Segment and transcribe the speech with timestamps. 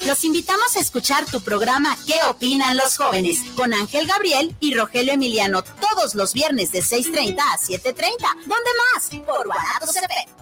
[0.00, 3.38] Los invitamos a escuchar tu programa ¿Qué opinan los jóvenes?
[3.56, 7.94] con Ángel Gabriel y Rogelio Emiliano todos los viernes de 6.30 a 7.30.
[8.46, 9.08] ¿Dónde más?
[9.24, 10.41] Por Guanatos FM.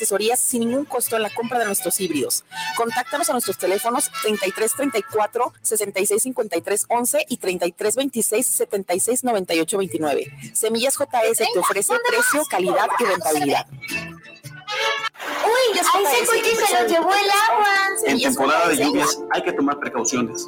[0.01, 2.43] asesorías sin ningún costo en la compra de nuestros híbridos.
[2.75, 10.53] Contáctanos a nuestros teléfonos 3334 665311 y 3326 769829.
[10.53, 13.67] Semillas JS te ofrece precio, calidad y rentabilidad.
[15.43, 17.67] Uy, ahí se se lo llevó el agua.
[18.05, 20.47] En temporada de lluvias hay que tomar precauciones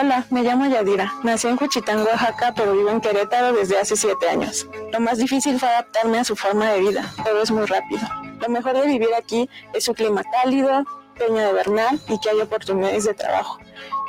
[0.00, 1.12] Hola, me llamo Yadira.
[1.22, 4.66] Nací en Juchitán, Oaxaca, pero vivo en Querétaro desde hace siete años.
[4.92, 7.12] Lo más difícil fue adaptarme a su forma de vida.
[7.24, 8.02] Todo es muy rápido.
[8.40, 10.84] Lo mejor de vivir aquí es su clima cálido,
[11.18, 13.58] peña de Bernal y que hay oportunidades de trabajo.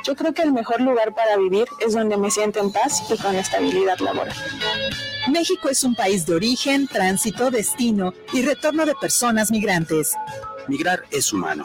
[0.04, 3.16] Yo creo que el mejor lugar para vivir es donde me siento en paz y
[3.16, 4.34] con estabilidad laboral.
[5.28, 10.14] México es un país de origen, tránsito, destino y retorno de personas migrantes.
[10.68, 11.64] Migrar es humano.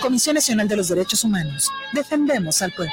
[0.00, 1.70] Comisión Nacional de los Derechos Humanos.
[1.92, 2.92] Defendemos al pueblo.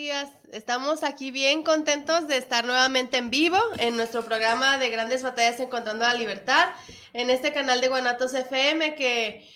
[0.00, 0.30] días.
[0.52, 5.60] Estamos aquí bien contentos de estar nuevamente en vivo en nuestro programa de Grandes Batallas
[5.60, 6.70] Encontrando la Libertad,
[7.12, 9.46] en este canal de Guanatos FM que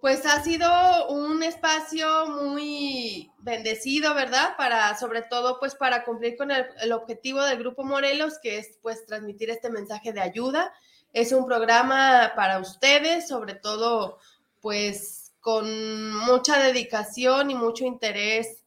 [0.00, 4.56] pues ha sido un espacio muy bendecido, ¿verdad?
[4.56, 8.78] Para, sobre todo, pues para cumplir con el, el objetivo del Grupo Morelos, que es
[8.80, 10.72] pues transmitir este mensaje de ayuda.
[11.12, 14.20] Es un programa para ustedes, sobre todo,
[14.60, 18.62] pues con mucha dedicación y mucho interés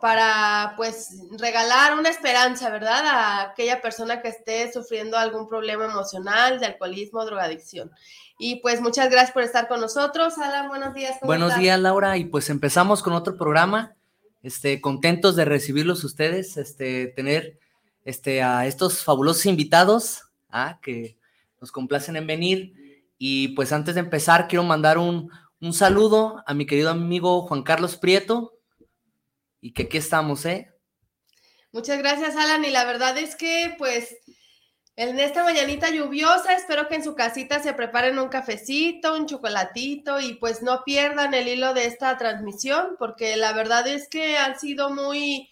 [0.00, 3.04] para pues regalar una esperanza, ¿verdad?
[3.06, 7.90] A aquella persona que esté sufriendo algún problema emocional, de alcoholismo, drogadicción.
[8.38, 10.38] Y pues muchas gracias por estar con nosotros.
[10.38, 11.18] Alan, buenos días.
[11.22, 12.16] buenos días, Laura.
[12.16, 13.94] Y pues empezamos con otro programa.
[14.42, 17.58] Este, contentos de recibirlos ustedes, este, tener
[18.04, 20.78] este, a estos fabulosos invitados ¿ah?
[20.82, 21.16] que
[21.60, 23.06] nos complacen en venir.
[23.18, 25.30] Y pues antes de empezar, quiero mandar un,
[25.60, 28.53] un saludo a mi querido amigo Juan Carlos Prieto,
[29.64, 30.70] y que aquí estamos, ¿eh?
[31.72, 32.66] Muchas gracias, Alan.
[32.66, 34.14] Y la verdad es que, pues,
[34.94, 40.20] en esta mañanita lluviosa, espero que en su casita se preparen un cafecito, un chocolatito
[40.20, 44.60] y pues no pierdan el hilo de esta transmisión, porque la verdad es que han
[44.60, 45.48] sido muy,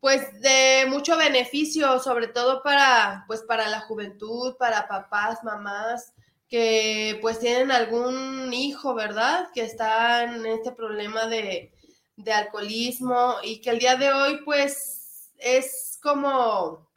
[0.00, 6.14] pues, de mucho beneficio, sobre todo para, pues, para la juventud, para papás, mamás
[6.48, 9.48] que pues tienen algún hijo, ¿verdad?
[9.54, 11.72] Que está en este problema de,
[12.16, 16.90] de alcoholismo y que el día de hoy pues es como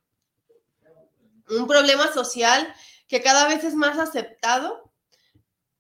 [1.49, 2.73] un problema social
[3.07, 4.91] que cada vez es más aceptado,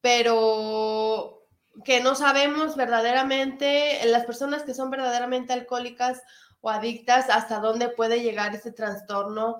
[0.01, 1.47] pero
[1.83, 6.21] que no sabemos verdaderamente, las personas que son verdaderamente alcohólicas
[6.61, 9.57] o adictas, hasta dónde puede llegar este trastorno,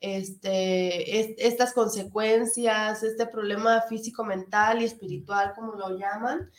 [0.00, 6.50] este, estas consecuencias, este problema físico, mental y espiritual, como lo llaman.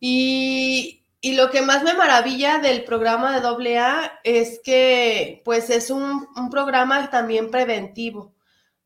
[0.00, 5.90] Y, y lo que más me maravilla del programa de AA es que pues es
[5.90, 8.34] un, programa también preventivo,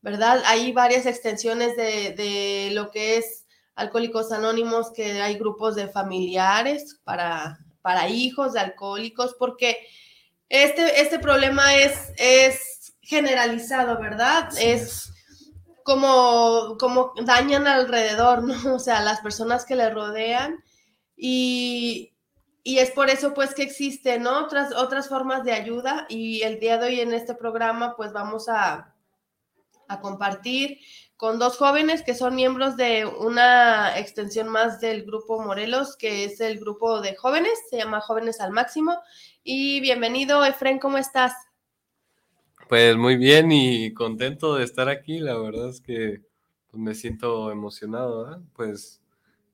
[0.01, 0.41] ¿verdad?
[0.45, 3.45] Hay varias extensiones de, lo que es
[3.75, 9.77] Alcohólicos Anónimos, que hay grupos de familiares para, para hijos de alcohólicos, porque
[10.49, 14.49] este, este problema es, es generalizado, ¿verdad?
[14.59, 15.11] es
[15.83, 18.55] como, como dañan alrededor, ¿no?
[18.75, 20.63] O sea, las personas que le rodean
[21.15, 22.12] y,
[22.63, 26.77] y es por eso pues que existen otras, otras formas de ayuda y el día
[26.77, 28.95] de hoy en este programa pues vamos a,
[29.87, 30.79] a compartir
[31.17, 36.41] con dos jóvenes que son miembros de una extensión más del grupo Morelos, que es
[36.41, 38.97] el grupo de jóvenes, se llama Jóvenes al Máximo.
[39.41, 41.33] Y bienvenido, Efren, ¿cómo estás?
[42.67, 46.21] Pues muy bien y contento de estar aquí, la verdad es que
[46.71, 49.01] pues, me siento emocionado, Pues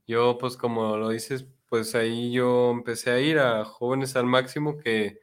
[0.07, 4.77] yo, pues como lo dices, pues ahí yo empecé a ir a Jóvenes al Máximo,
[4.77, 5.19] que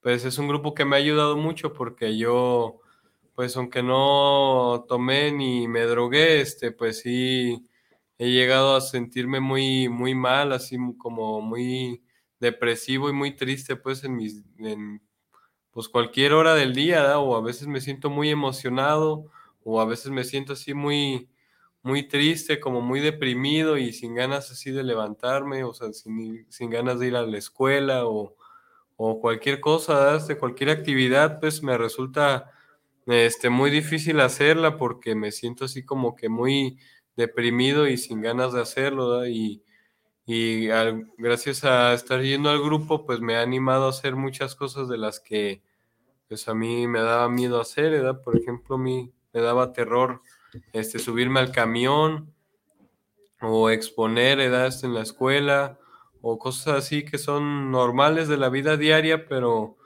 [0.00, 2.80] pues es un grupo que me ha ayudado mucho porque yo,
[3.34, 7.66] pues aunque no tomé ni me drogué, este, pues sí
[8.18, 12.02] he llegado a sentirme muy, muy mal, así como muy
[12.40, 15.02] depresivo y muy triste, pues en mis, en,
[15.70, 19.30] pues cualquier hora del día, o a veces me siento muy emocionado,
[19.64, 21.28] o a veces me siento así muy,
[21.86, 26.68] muy triste, como muy deprimido y sin ganas así de levantarme, o sea, sin, sin
[26.68, 28.36] ganas de ir a la escuela o,
[28.96, 32.50] o cualquier cosa, de cualquier actividad, pues me resulta
[33.06, 36.78] este, muy difícil hacerla porque me siento así como que muy
[37.16, 39.62] deprimido y sin ganas de hacerlo, y,
[40.26, 40.66] y
[41.18, 44.98] gracias a estar yendo al grupo, pues me ha animado a hacer muchas cosas de
[44.98, 45.62] las que
[46.28, 48.20] pues a mí me daba miedo hacer, ¿verdad?
[48.22, 50.22] Por ejemplo, a mí me daba terror
[50.72, 52.32] este, subirme al camión
[53.40, 55.78] o exponer edades en la escuela
[56.20, 59.76] o cosas así que son normales de la vida diaria, pero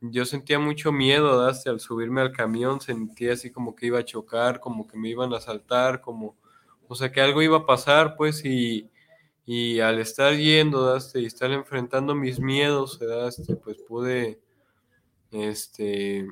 [0.00, 4.04] yo sentía mucho miedo hasta al subirme al camión, sentía así como que iba a
[4.04, 6.36] chocar, como que me iban a saltar, como,
[6.88, 8.90] o sea, que algo iba a pasar, pues, y,
[9.46, 14.40] y al estar yendo este, y estar enfrentando mis miedos, este, pues pude,
[15.30, 16.26] este,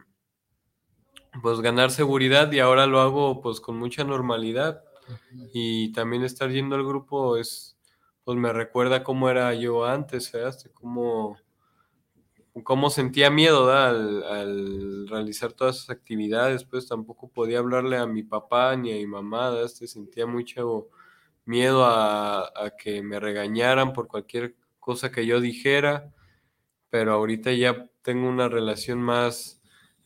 [1.40, 4.84] pues ganar seguridad y ahora lo hago pues con mucha normalidad.
[5.52, 7.73] Y también estar yendo al grupo es
[8.25, 10.49] pues me recuerda cómo era yo antes, ¿eh?
[10.75, 11.37] cómo,
[12.62, 18.76] cómo sentía miedo al, realizar todas esas actividades, pues tampoco podía hablarle a mi papá
[18.76, 20.88] ni a mi mamá, este sentía mucho
[21.44, 26.14] miedo a, a que me regañaran por cualquier cosa que yo dijera,
[26.90, 29.62] pero ahorita ya tengo una relación más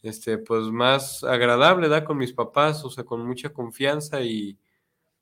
[0.06, 4.58] este, pues más agradable, da con mis papás, o sea, con mucha confianza y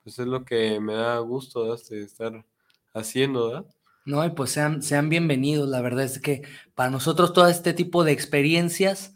[0.03, 1.75] pues es lo que me da gusto, ¿da?
[1.75, 2.45] Este, estar
[2.93, 3.65] haciendo, ¿da?
[4.05, 6.43] No, y pues sean, sean bienvenidos, la verdad es que
[6.75, 9.15] para nosotros todo este tipo de experiencias,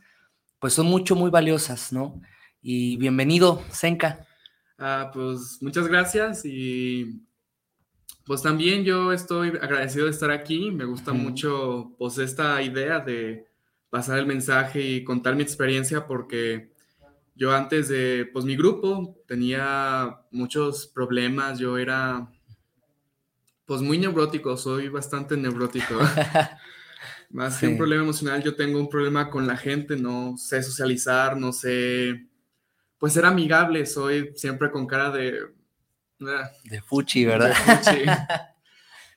[0.59, 2.21] pues son mucho, muy valiosas, ¿no?
[2.63, 4.27] Y bienvenido, Senka.
[4.79, 7.23] Ah, pues muchas gracias y
[8.25, 13.48] pues también yo estoy agradecido de estar aquí, me gusta mucho pues esta idea de
[13.91, 16.71] pasar el mensaje y contar mi experiencia porque
[17.35, 22.29] yo antes de, pues mi grupo tenía muchos problemas, yo era
[23.65, 25.95] pues muy neurótico, soy bastante neurótico.
[27.31, 31.37] Más que un problema emocional, yo tengo un problema con la gente, no sé socializar,
[31.37, 32.27] no sé,
[32.97, 35.39] pues ser amigable, soy siempre con cara de...
[36.23, 37.55] Ah, de fuchi, ¿verdad?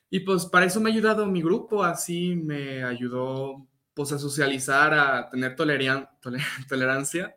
[0.09, 4.94] y pues para eso me ha ayudado mi grupo, así me ayudó pues a socializar,
[4.94, 5.56] a tener
[6.68, 7.36] tolerancia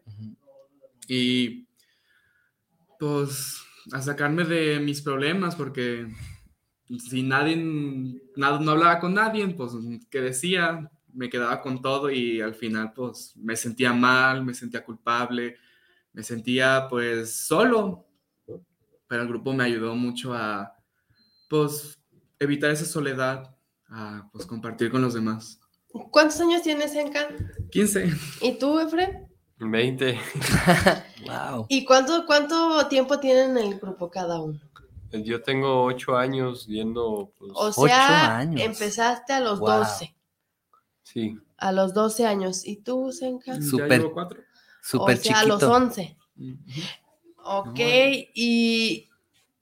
[1.08, 1.66] y
[2.98, 6.08] pues a sacarme de mis problemas porque
[6.98, 7.56] si nadie,
[8.36, 9.72] nada, no hablaba con nadie, pues
[10.10, 14.84] que decía, me quedaba con todo y al final pues me sentía mal, me sentía
[14.84, 15.56] culpable,
[16.12, 18.06] me sentía pues solo,
[19.06, 20.74] pero el grupo me ayudó mucho a
[21.48, 21.98] pues
[22.38, 23.56] evitar esa soledad,
[23.88, 25.60] a pues compartir con los demás.
[26.14, 27.26] ¿Cuántos años tienes, Enka?
[27.72, 28.08] 15.
[28.40, 29.26] ¿Y tú, Efren?
[29.58, 30.16] 20.
[31.26, 31.66] wow.
[31.68, 34.60] ¿Y cuánto, cuánto tiempo tienen el grupo cada uno?
[35.10, 37.32] Yo tengo 8 años yendo.
[37.36, 38.60] Pues, o sea, años.
[38.60, 40.14] empezaste a los 12.
[41.02, 41.36] Sí.
[41.56, 42.64] A los 12 años.
[42.64, 43.60] ¿Y tú, Senka?
[43.60, 44.40] Super, ya cuatro.
[44.82, 46.16] Super o sea, a los 11.
[47.42, 47.80] Ok,
[48.34, 49.10] y,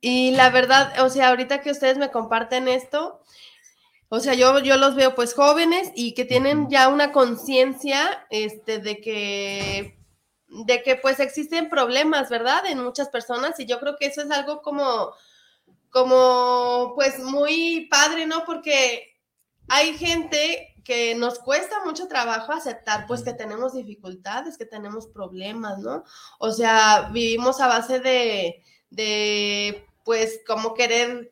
[0.02, 3.22] y la verdad, o sea, ahorita que ustedes me comparten esto,
[4.14, 8.78] o sea, yo, yo los veo pues jóvenes y que tienen ya una conciencia este,
[8.78, 9.98] de que
[10.66, 12.66] de que pues existen problemas, ¿verdad?
[12.66, 15.12] En muchas personas y yo creo que eso es algo como,
[15.88, 18.44] como pues muy padre, ¿no?
[18.44, 19.16] Porque
[19.68, 25.78] hay gente que nos cuesta mucho trabajo aceptar pues que tenemos dificultades, que tenemos problemas,
[25.78, 26.04] ¿no?
[26.38, 31.31] O sea, vivimos a base de, de pues como querer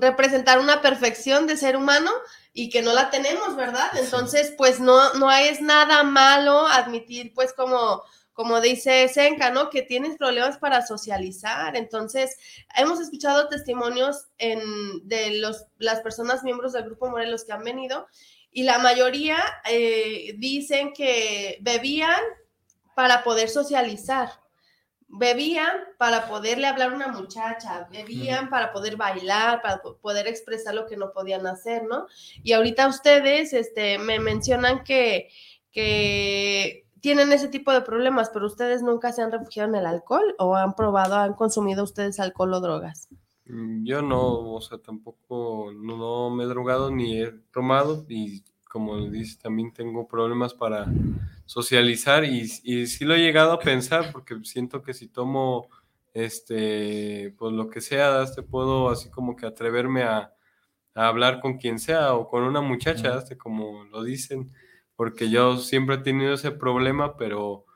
[0.00, 2.10] representar una perfección de ser humano
[2.52, 3.90] y que no la tenemos, ¿verdad?
[3.98, 9.70] Entonces, pues no, no es nada malo admitir, pues como, como dice Senka, ¿no?
[9.70, 11.76] Que tienes problemas para socializar.
[11.76, 12.36] Entonces,
[12.76, 14.60] hemos escuchado testimonios en,
[15.08, 18.06] de los, las personas miembros del Grupo Morelos que han venido
[18.52, 19.36] y la mayoría
[19.68, 22.20] eh, dicen que bebían
[22.94, 24.43] para poder socializar
[25.16, 30.86] bebían para poderle hablar a una muchacha, bebían para poder bailar, para poder expresar lo
[30.86, 32.06] que no podían hacer, ¿no?
[32.42, 35.28] Y ahorita ustedes este, me mencionan que,
[35.70, 40.34] que tienen ese tipo de problemas, pero ustedes nunca se han refugiado en el alcohol
[40.38, 43.08] o han probado, han consumido ustedes alcohol o drogas.
[43.46, 48.42] Mm, yo no, o sea, tampoco no, me he drogado ni he tomado y
[48.74, 50.92] como dice, también tengo problemas para
[51.46, 55.68] socializar y, y sí lo he llegado a pensar porque siento que si tomo
[56.12, 60.32] este, pues lo que sea, te puedo así como que atreverme a,
[60.92, 64.50] hablar con quien sea o con una muchacha, este, como lo dicen,
[64.96, 67.66] porque yo siempre he tenido ese problema, pero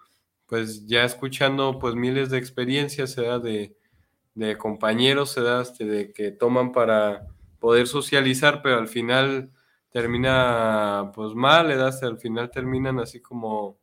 [0.47, 3.77] pues ya escuchando pues miles de experiencias, sea de,
[4.35, 7.29] de compañeros, sea este, de que toman para
[7.61, 9.53] poder socializar, pero al final
[9.91, 11.89] termina pues mal, ¿verdad?
[11.89, 13.79] Hasta al final terminan así como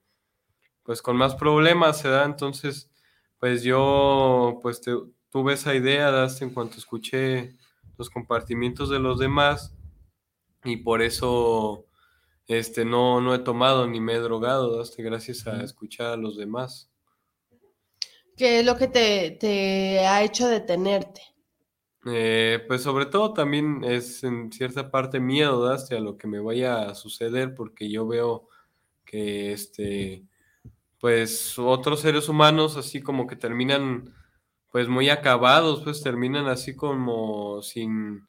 [0.83, 2.25] pues con más problemas, se da.
[2.25, 2.91] Entonces,
[3.39, 4.81] pues yo pues
[5.29, 6.41] tuve esa idea, ¿das?
[6.41, 7.55] En cuanto escuché
[7.97, 9.75] los compartimientos de los demás
[10.63, 11.87] y por eso
[12.47, 14.95] este no, no he tomado ni me he drogado, ¿das?
[14.97, 16.91] Gracias a escuchar a los demás.
[18.37, 21.21] ¿Qué es lo que te, te ha hecho detenerte?
[22.07, 26.87] Eh, pues sobre todo también es en cierta parte miedo hacia lo que me vaya
[26.89, 28.47] a suceder porque yo veo
[29.05, 30.23] que este
[30.99, 34.13] pues otros seres humanos así como que terminan
[34.71, 38.27] pues muy acabados pues terminan así como sin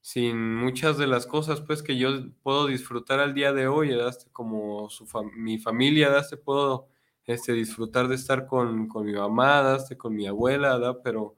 [0.00, 2.10] sin muchas de las cosas pues que yo
[2.42, 6.88] puedo disfrutar al día de hoy este, como su mi familia este, puedo
[7.26, 11.00] este disfrutar de estar con, con mi mamá este, con mi abuela ¿verdad?
[11.04, 11.36] pero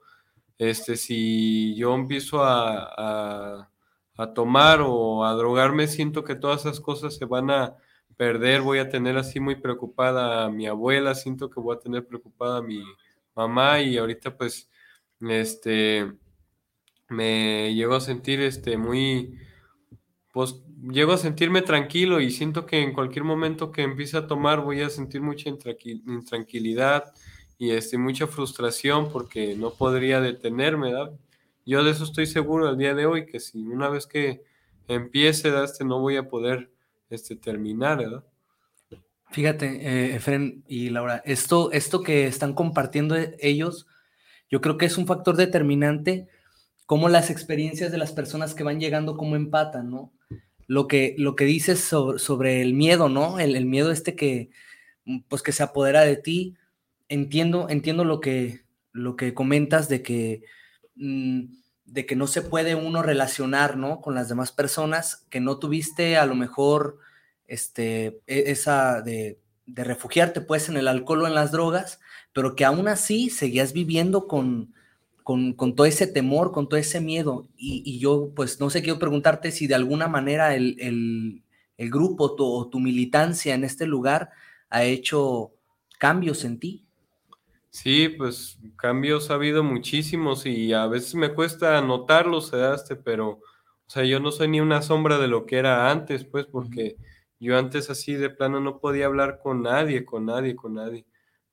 [0.69, 3.69] este, si yo empiezo a,
[4.35, 7.75] tomar o a drogarme, siento que todas esas cosas se van a
[8.15, 12.05] perder, voy a tener así muy preocupada a mi abuela, siento que voy a tener
[12.05, 12.81] preocupada a mi
[13.35, 14.69] mamá y ahorita pues,
[15.19, 16.13] este,
[17.09, 19.37] me llego a sentir, este, muy,
[20.31, 24.61] pues, llego a sentirme tranquilo y siento que en cualquier momento que empiece a tomar
[24.61, 27.13] voy a sentir mucha intranquilidad,
[27.63, 31.13] y este, mucha frustración porque no podría detenerme, ¿verdad?
[31.65, 34.43] Yo de eso estoy seguro al día de hoy, que si una vez que
[34.89, 35.63] empiece.
[35.63, 36.69] Este, no voy a poder
[37.09, 38.25] este, terminar, ¿verdad?
[39.31, 43.87] Fíjate, eh, Efren y Laura, esto, esto que están compartiendo ellos,
[44.51, 46.27] yo creo que es un factor determinante,
[46.85, 50.11] como las experiencias de las personas que van llegando, como empatan, ¿no?
[50.67, 53.39] Lo que, lo que dices sobre, el miedo, ¿no?
[53.39, 54.49] El, el, miedo este que,
[55.29, 56.57] pues, que se apodera de ti,
[57.13, 60.43] entiendo, entiendo lo que, lo que comentas de que,
[60.95, 61.43] mm,
[61.85, 64.01] de que no se puede uno relacionar, ¿no?
[64.01, 66.99] Con las demás personas, que no tuviste a lo mejor
[67.47, 71.99] este, e, esa de, refugiarte pues en el alcohol o en las drogas,
[72.33, 74.73] pero que aún así seguías viviendo con,
[75.23, 77.47] con, todo ese temor, con todo ese miedo.
[77.55, 81.43] Y, yo pues no sé, quiero preguntarte si de alguna manera el,
[81.77, 84.31] grupo o tu militancia en este lugar
[84.69, 85.53] ha hecho
[85.99, 86.85] cambios en ti.
[87.75, 93.41] Sí, pues cambios ha habido muchísimos y a veces me cuesta notarlos, daste, pero, o
[93.89, 96.97] sea, yo no soy ni una sombra de lo que era antes, pues, porque
[97.39, 101.05] yo antes así de plano no podía hablar con nadie, con nadie, con nadie.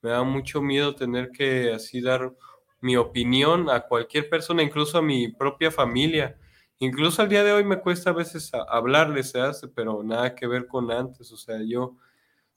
[0.03, 2.35] Me da mucho miedo tener que así dar
[2.83, 6.39] mi opinión a cualquier persona, incluso a mi propia familia.
[6.79, 10.67] Incluso al día de hoy me cuesta a veces hablarles, daste, pero nada que ver
[10.67, 11.97] con antes, o sea, yo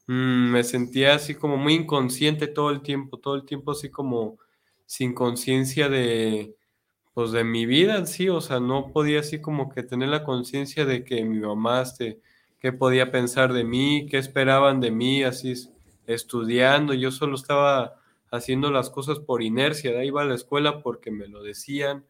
[0.08, 4.38] Mm, me sentía así como muy inconsciente todo el tiempo, todo el tiempo así como
[4.86, 6.56] sin conciencia de,
[7.14, 10.86] pues de mi vida sí, o sea, no podía así como que tener la conciencia
[10.86, 12.22] de que mi mamá, este,
[12.60, 15.54] qué podía pensar de mí, qué esperaban de mí, así
[16.08, 17.96] estudiando, yo solo estaba
[18.32, 22.06] haciendo las cosas por inercia, iba a la escuela porque me lo decían,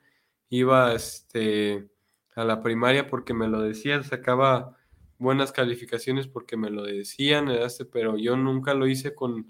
[0.49, 1.89] iba este,
[2.35, 4.77] a la primaria porque me lo decían, sacaba
[5.23, 7.49] buenas calificaciones porque me lo decían,
[7.91, 9.47] pero yo nunca lo hice con,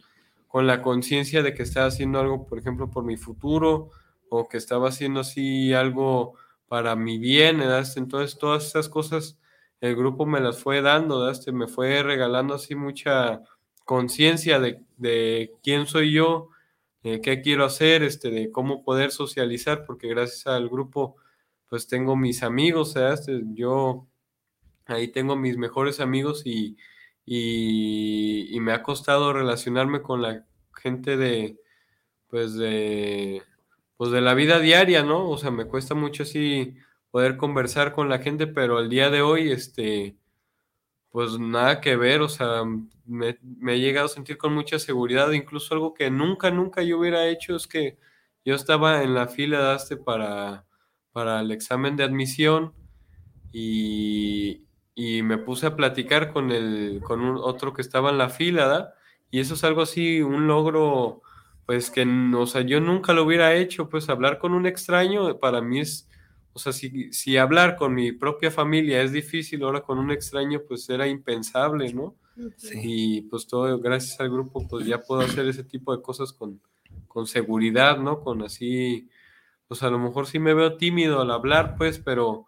[0.47, 3.89] con la conciencia de que estaba haciendo algo, por ejemplo, por mi futuro
[4.29, 6.35] o que estaba haciendo así algo
[6.67, 9.37] para mi bien, entonces todas esas cosas
[9.81, 13.41] el grupo me las fue dando, me fue regalando así mucha
[13.83, 16.49] conciencia de, de, quién soy yo,
[17.01, 21.17] qué quiero hacer, este, de cómo poder socializar, porque gracias al grupo,
[21.67, 24.07] pues tengo mis amigos, este, yo
[24.87, 26.77] ahí tengo mis mejores amigos y,
[27.25, 31.59] y, me ha costado relacionarme con la gente de,
[32.29, 33.43] pues de,
[33.97, 35.29] pues de la vida diaria, ¿no?
[35.29, 36.75] O sea, me cuesta mucho así
[37.11, 40.17] poder conversar con la gente, pero al día de hoy, este,
[41.11, 42.63] pues nada que ver, o sea,
[43.05, 43.37] me,
[43.67, 47.55] he llegado a sentir con mucha seguridad, incluso algo que nunca, nunca yo hubiera hecho
[47.55, 47.97] es que
[48.45, 50.65] yo estaba en la fila de para,
[51.11, 52.73] para el examen de admisión
[53.51, 58.29] y, y me puse a platicar con, el, con un, otro que estaba en la
[58.29, 58.93] fila, ¿da?
[59.31, 61.21] Y eso es algo así, un logro,
[61.65, 65.61] pues que, o sea, yo nunca lo hubiera hecho, pues hablar con un extraño para
[65.61, 66.07] mí es
[66.53, 70.61] o sea, si, si hablar con mi propia familia es difícil, ahora con un extraño
[70.67, 72.15] pues era impensable, ¿no?
[72.71, 76.61] Y pues todo, gracias al grupo, pues ya puedo hacer ese tipo de cosas con,
[77.07, 78.21] con seguridad, ¿no?
[78.21, 79.09] Con así,
[79.67, 82.45] pues a lo mejor sí me veo tímido al hablar, pues, pero,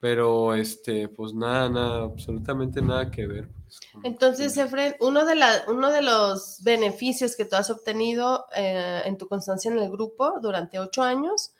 [0.00, 3.48] pero este, pues nada, nada, absolutamente nada que ver.
[3.92, 9.02] Pues, Entonces, Efren, uno de, la, uno de los beneficios que tú has obtenido eh,
[9.04, 11.52] en tu constancia en el grupo durante ocho años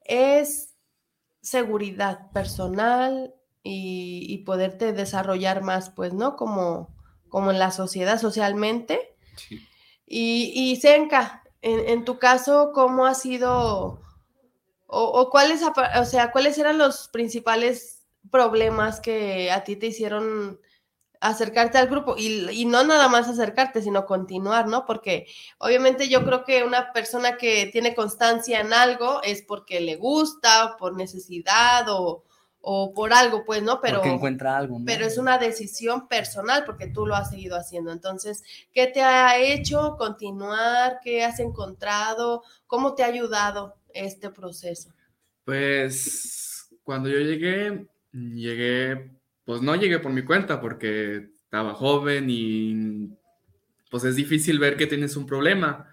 [0.00, 0.74] es
[1.42, 6.36] seguridad personal y, poderte desarrollar más, pues, ¿no?
[6.36, 6.94] Como,
[7.28, 9.16] como en la sociedad, socialmente.
[10.06, 14.02] Y, y Senka, en, tu caso, ¿cómo ha sido
[14.94, 20.60] o, o, cuáles, o sea, cuáles eran los principales problemas que a ti te hicieron
[21.20, 24.84] acercarte al grupo y, no nada más acercarte, sino continuar, ¿no?
[24.84, 25.26] Porque
[25.58, 30.66] obviamente yo creo que una persona que tiene constancia en algo es porque le gusta,
[30.66, 32.24] o por necesidad o,
[32.94, 33.80] por algo, pues, ¿no?
[33.80, 34.78] Pero, porque encuentra algo.
[34.84, 37.90] Pero es una decisión personal porque tú lo has seguido haciendo.
[37.90, 41.00] Entonces, ¿qué te ha hecho continuar?
[41.02, 42.42] ¿Qué has encontrado?
[42.66, 44.92] ¿Cómo te ha ayudado este proceso?
[45.44, 49.10] Pues cuando yo llegué, llegué
[49.44, 53.10] pues no llegué por mi cuenta porque estaba joven y
[53.90, 55.88] pues es difícil ver que tienes un problema.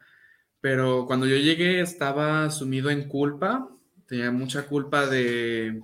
[0.61, 3.69] Pero cuando yo llegué estaba sumido en culpa,
[4.05, 5.81] tenía mucha culpa de,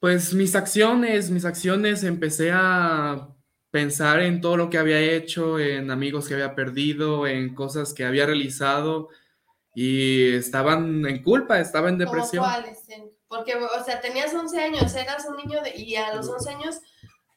[0.00, 3.28] pues mis acciones, mis acciones, empecé a
[3.70, 8.04] pensar en todo lo que había hecho, en amigos que había perdido, en cosas que
[8.04, 9.08] había realizado
[9.74, 12.44] y estaban en culpa, estaba en depresión.
[12.44, 12.84] ¿Cuáles?
[13.28, 16.80] Porque, o sea, tenías 11 años, eras un niño de, y a los 11 años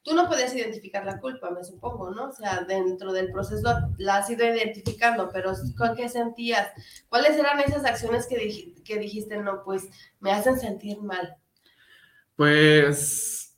[0.04, 2.30] tú no podías identificar la culpa, me supongo, ¿no?
[2.30, 6.70] O sea, dentro del proceso la has ido identificando, pero ¿con qué sentías?
[7.10, 9.88] ¿Cuáles eran esas acciones que, que dijiste, no, pues
[10.20, 11.36] me hacen sentir mal?
[12.36, 13.56] Pues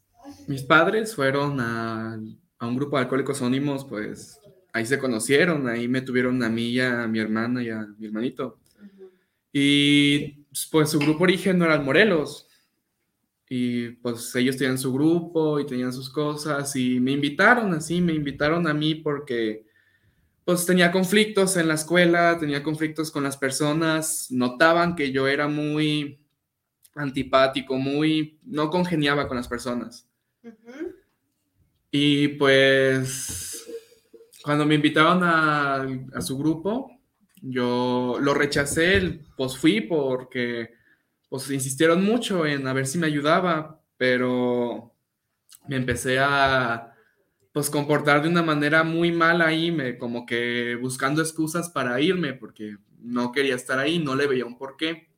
[0.48, 2.20] mis padres fueron a,
[2.60, 4.40] a un grupo de alcohólicos anónimos, pues
[4.74, 8.08] ahí se conocieron, ahí me tuvieron a mí y a mi hermana y a mi
[8.08, 8.60] hermanito.
[9.58, 12.50] Y pues su grupo origen no era Morelos.
[13.48, 18.12] Y pues ellos tenían su grupo y tenían sus cosas y me invitaron así, me
[18.12, 19.65] invitaron a mí porque
[20.44, 25.48] pues tenía conflictos en la escuela, tenía conflictos con las personas, notaban que yo era
[25.48, 26.20] muy
[26.94, 30.06] antipático, muy, no congeniaba con las personas.
[31.91, 33.65] Y pues
[34.44, 36.94] cuando me invitaron a, a su grupo,
[37.47, 40.71] yo lo rechacé, pues fui porque
[41.29, 44.93] pues insistieron mucho en a ver si me ayudaba, pero
[45.67, 46.91] me empecé a
[47.53, 52.34] pues comportar de una manera muy mala ahí, me, como que buscando excusas para irme
[52.34, 55.10] porque no quería estar ahí, no le veía un porqué.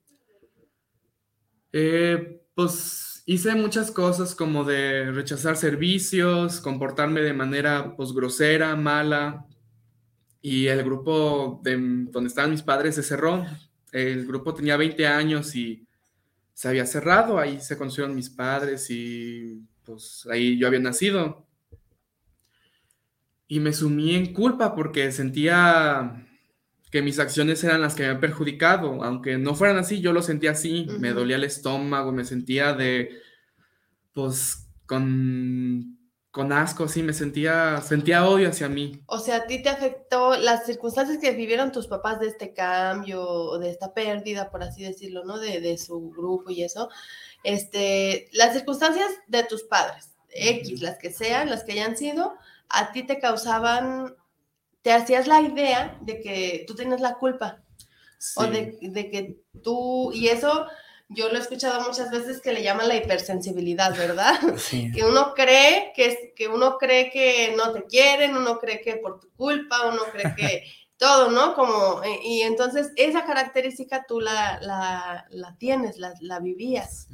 [1.71, 9.45] Eh, pues hice muchas cosas como de rechazar servicios, comportarme de manera pues grosera, mala,
[10.49, 11.75] y el grupo de
[12.09, 13.45] donde estaban mis padres se cerró.
[13.91, 15.85] El grupo tenía 20 años y
[16.53, 17.37] se había cerrado.
[17.37, 21.45] Ahí se conocieron mis padres y pues ahí yo había nacido.
[23.49, 26.25] Y me sumí en culpa porque sentía
[26.91, 29.03] que mis acciones eran las que me habían perjudicado.
[29.03, 30.87] Aunque no fueran así, yo lo sentía así.
[30.97, 33.19] Me dolía el estómago, me sentía de,
[34.13, 35.96] pues, con
[36.37, 39.01] con asco, sí, me sentía, sentía odio hacia mí.
[39.07, 43.27] O sea, ¿a ti te afectó las circunstancias que vivieron tus papás de este cambio,
[43.27, 45.39] o de esta pérdida, por así decirlo, ¿no?
[45.39, 46.89] De, de, su grupo y eso.
[47.43, 52.35] Este, las circunstancias de tus padres, X, las que sean, las que hayan sido,
[52.69, 54.15] a ti te causaban,
[54.83, 57.63] te hacías la idea de que tú tienes la culpa.
[58.35, 60.67] O de, de que tú, y eso
[61.09, 64.35] yo lo he escuchado muchas veces que le llaman la hipersensibilidad, ¿verdad?
[64.93, 69.19] Que uno cree que, que uno cree que no te quieren, uno cree que por
[69.19, 70.63] tu culpa, uno cree que,
[70.97, 71.53] todo, ¿no?
[71.53, 74.59] Como, y entonces esa característica tú la,
[75.29, 77.07] la, tienes, la, la, vivías.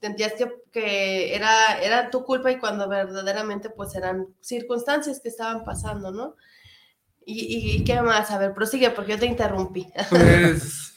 [0.00, 5.64] Sentías que, que, era, era tu culpa y cuando verdaderamente pues eran circunstancias que estaban
[5.64, 6.34] pasando, ¿no?
[7.24, 8.32] ¿Y, y qué más?
[8.32, 9.86] A ver, prosigue porque yo te interrumpí.
[10.10, 10.91] Pues,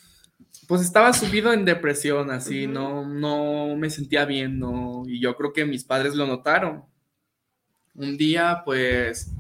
[0.68, 5.54] pues estaba subido en depresión, así, no, no me sentía bien, no, y yo creo
[5.54, 6.84] que mis padres lo notaron.
[7.94, 9.32] Un día, pues,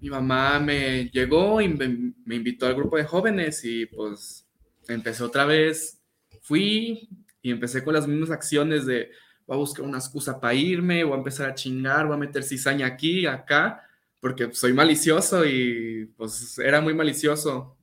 [0.00, 4.46] mi mamá me llegó y me, invitó al grupo de jóvenes y pues
[4.88, 6.00] empecé otra vez,
[6.42, 7.08] fui
[7.42, 9.10] y empecé con las mismas acciones de
[9.46, 12.42] voy a buscar una excusa para irme, voy a empezar a chingar, voy a meter
[12.42, 13.82] cizaña aquí, acá,
[14.20, 17.75] porque soy malicioso y pues era muy malicioso.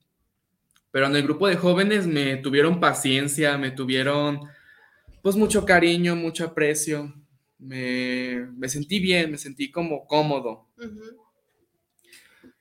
[0.93, 4.41] Pero en el grupo de jóvenes me tuvieron paciencia, me tuvieron
[5.23, 7.11] pues mucho cariño, mucho aprecio.
[7.57, 10.67] Me, me sentí bien, me sentí como cómodo.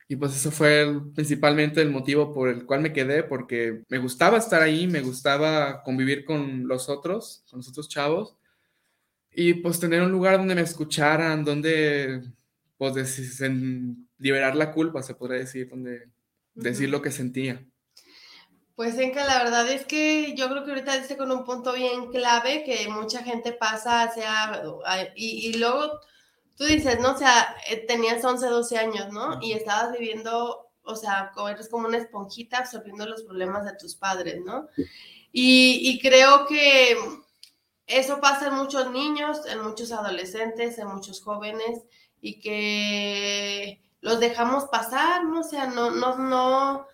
[0.08, 4.38] Y pues eso fue principalmente el motivo por el cual me quedé, porque me gustaba
[4.38, 8.38] estar ahí, me gustaba convivir con los otros, con los otros chavos,
[9.30, 12.22] y pues tener un lugar donde me escucharan, donde
[12.78, 13.42] pues
[14.16, 16.08] liberar la culpa, se podría decir, donde
[16.54, 17.62] decir lo que sentía.
[18.82, 21.72] Pues en que la verdad es que yo creo que ahorita dice con un punto
[21.72, 24.60] bien clave que mucha gente pasa hacia,
[25.14, 26.00] y, y luego
[26.56, 27.12] tú dices, ¿no?
[27.12, 29.38] O sea, eh, tenías 11, 12 años, ¿no?
[29.40, 34.40] Y estabas viviendo, o sea, eres como una esponjita absorbiendo los problemas de tus padres,
[34.44, 34.66] ¿no?
[35.30, 36.96] Y, y creo que
[37.86, 41.82] eso pasa en muchos niños, en muchos adolescentes, en muchos jóvenes,
[42.20, 45.38] y que los dejamos pasar, ¿no?
[45.38, 46.88] O sea, no, no, no,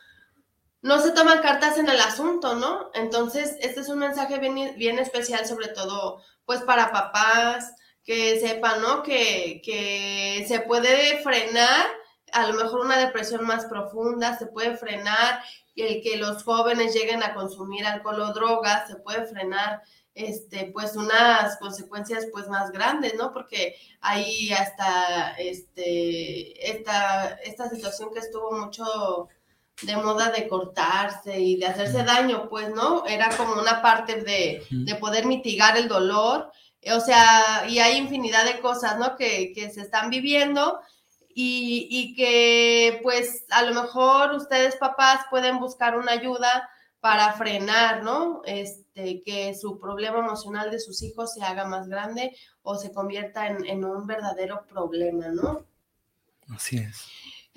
[0.88, 2.90] no se toman cartas en el asunto, ¿no?
[2.94, 8.80] Entonces, este es un mensaje bien, bien especial, sobre todo, pues para papás, que sepan,
[8.80, 9.02] ¿no?
[9.02, 11.86] Que, que se puede frenar
[12.32, 15.42] a lo mejor una depresión más profunda, se puede frenar
[15.76, 19.82] el que los jóvenes lleguen a consumir alcohol o drogas, se puede frenar
[20.14, 23.30] este, pues unas consecuencias pues más grandes, ¿no?
[23.34, 29.28] Porque ahí hasta este, esta, esta situación que estuvo mucho
[29.82, 33.06] de moda de cortarse y de hacerse daño, pues, ¿no?
[33.06, 36.50] Era como una parte de, de poder mitigar el dolor
[36.94, 39.16] o sea, y hay infinidad de cosas, ¿no?
[39.16, 40.80] Que, se están viviendo
[41.34, 46.68] y, que pues a lo mejor ustedes papás pueden buscar una ayuda
[47.00, 48.42] para frenar, ¿no?
[48.44, 53.46] Este, que su problema emocional de sus hijos se haga más grande o se convierta
[53.46, 55.64] en, en un verdadero problema, ¿no?
[56.48, 57.06] Así es.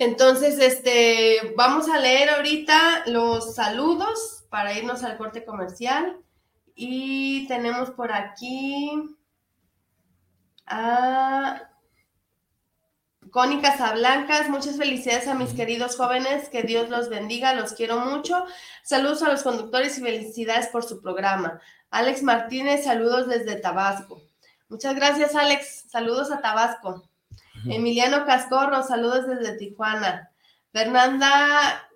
[0.02, 6.18] Entonces, este, vamos a leer ahorita los saludos para irnos al corte comercial.
[6.74, 9.16] Y tenemos por aquí
[10.66, 11.70] a
[13.30, 14.48] Connie Casablancas.
[14.48, 16.48] Muchas felicidades a mis queridos jóvenes.
[16.48, 17.54] Que Dios los bendiga.
[17.54, 18.44] Los quiero mucho.
[18.82, 21.60] Saludos a los conductores y felicidades por su programa.
[21.90, 24.20] Alex Martínez, saludos desde Tabasco.
[24.68, 25.84] Muchas gracias, Alex.
[25.90, 27.08] Saludos a Tabasco.
[27.66, 30.30] Emiliano Cascorro, saludos desde Tijuana.
[30.72, 31.88] Fernanda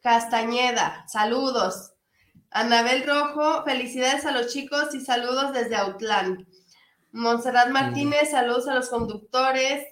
[0.00, 1.92] Castañeda, saludos.
[2.50, 6.46] Anabel Rojo, felicidades a los chicos y saludos desde Autlán.
[7.12, 9.84] Montserrat Martínez, saludos a los conductores.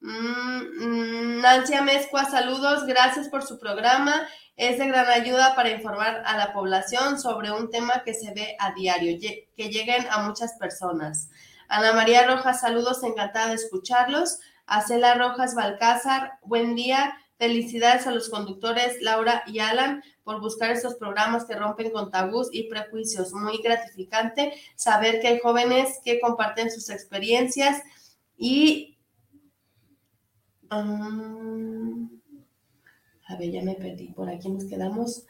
[0.00, 4.26] Mm, mm, Nancy Amezcua, saludos, gracias por su programa.
[4.56, 8.56] Es de gran ayuda para informar a la población sobre un tema que se ve
[8.58, 11.28] a diario, que lleguen a muchas personas.
[11.70, 14.40] Ana María Rojas, saludos, encantada de escucharlos.
[14.66, 17.14] Acela Rojas Balcázar, buen día.
[17.38, 22.48] Felicidades a los conductores Laura y Alan por buscar estos programas que rompen con tabús
[22.50, 23.32] y prejuicios.
[23.32, 27.80] Muy gratificante saber que hay jóvenes que comparten sus experiencias
[28.36, 28.98] y...
[30.72, 32.20] Um,
[33.28, 34.08] a ver, ya me perdí.
[34.08, 35.24] Por aquí nos quedamos.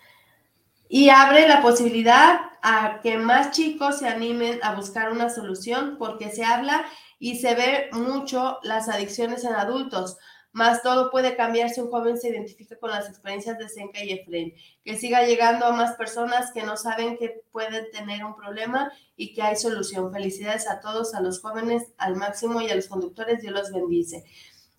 [0.92, 6.30] Y abre la posibilidad a que más chicos se animen a buscar una solución porque
[6.30, 6.84] se habla
[7.20, 10.18] y se ve mucho las adicciones en adultos
[10.52, 14.10] más todo puede cambiar si un joven se identifica con las experiencias de Senka y
[14.12, 14.52] Efren,
[14.84, 19.32] que siga llegando a más personas que no saben que pueden tener un problema y
[19.32, 20.12] que hay solución.
[20.12, 24.24] Felicidades a todos, a los jóvenes al máximo y a los conductores, Dios los bendice.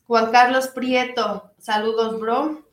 [0.08, 2.66] Juan Carlos Prieto, saludos, bro.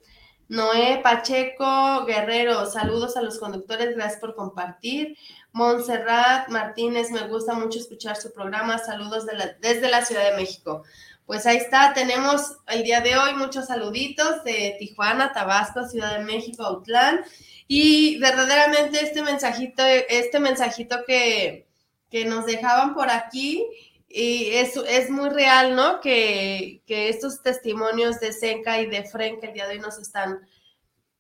[0.49, 5.17] Noé Pacheco Guerrero, saludos a los conductores, gracias por compartir.
[5.53, 9.27] Montserrat Martínez, me gusta mucho escuchar su programa, saludos
[9.61, 10.85] desde la Ciudad de México.
[11.29, 16.25] Pues ahí está, tenemos el día de hoy muchos saluditos de Tijuana, Tabasco, Ciudad de
[16.25, 17.21] México, Autlán.
[17.67, 21.67] Y verdaderamente este mensajito, este mensajito que,
[22.27, 23.63] nos dejaban por aquí,
[24.09, 26.01] y es, es muy real, ¿no?
[26.01, 30.41] Que, estos testimonios de Senka y de Fren que el día de hoy nos están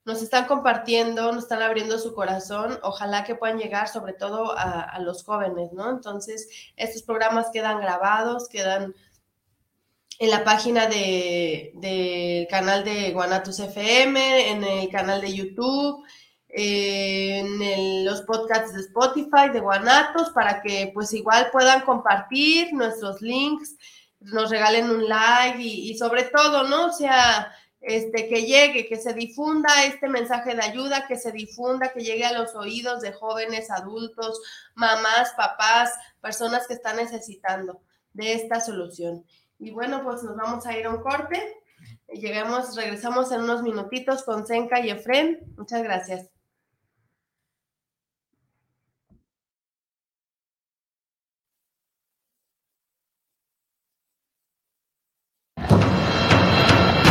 [0.04, 2.78] nos están compartiendo, nos están abriendo su corazón.
[2.82, 5.90] Ojalá que puedan llegar sobre todo a, los jóvenes, ¿no?
[5.90, 8.94] Entonces, estos programas quedan grabados, quedan
[10.18, 16.02] en la página del de, canal de Guanatos FM, en el canal de YouTube,
[16.48, 23.76] en los podcasts de Spotify de Guanatos, para que pues igual puedan compartir nuestros links,
[24.20, 26.86] nos regalen un like y, sobre todo, ¿no?
[26.86, 31.92] O sea, este, que llegue, que se difunda este mensaje de ayuda, que se difunda,
[31.92, 34.40] que llegue a los oídos de jóvenes, adultos,
[34.74, 37.80] mamás, papás, personas que están necesitando
[38.12, 39.24] de esta solución.
[39.60, 41.56] Y bueno, pues nos vamos a ir a un corte.
[42.08, 45.40] Llegamos, regresamos en unos minutitos con Senka y Efren.
[45.56, 46.37] Muchas gracias.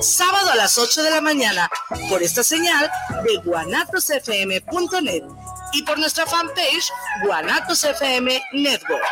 [0.00, 1.70] sábado a las 8 de la mañana,
[2.08, 2.90] por esta señal
[3.24, 5.22] de guanatosfm.net
[5.72, 6.90] y por nuestra fanpage
[7.24, 9.04] Guanatos FM Network.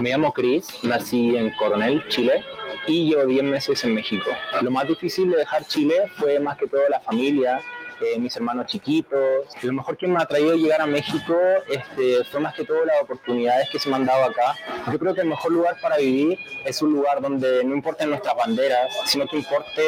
[0.00, 2.44] Me llamo Chris, nací en Coronel, Chile,
[2.86, 4.30] y llevo 10 meses en México.
[4.62, 7.60] Lo más difícil de dejar Chile fue más que todo la familia,
[8.00, 9.46] eh, mis hermanos chiquitos.
[9.62, 11.36] Lo mejor que me ha traído llegar a México
[11.68, 14.54] este, fue más que todo las oportunidades que se me han dado acá.
[14.92, 18.36] Yo creo que el mejor lugar para vivir es un lugar donde no importen nuestras
[18.36, 19.82] banderas, sino que importe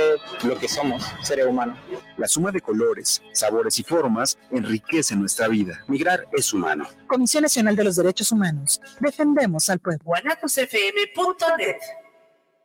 [0.45, 1.79] lo que somos, seres humanos.
[2.17, 5.85] La suma de colores, sabores y formas enriquece nuestra vida.
[5.89, 6.87] Migrar es humano.
[7.07, 8.81] Comisión Nacional de los Derechos Humanos.
[9.01, 10.03] Defendemos al pueblo.
[10.05, 12.00] guanatosfm.net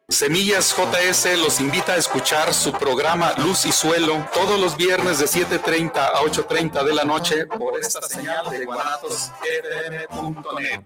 [0.08, 5.26] Semillas JS los invita a escuchar su programa Luz y Suelo todos los viernes de
[5.26, 10.82] 7.30 a 8.30 de la noche por esta señal de guanatosfm.net.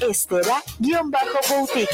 [0.00, 1.88] Estela-Boutique.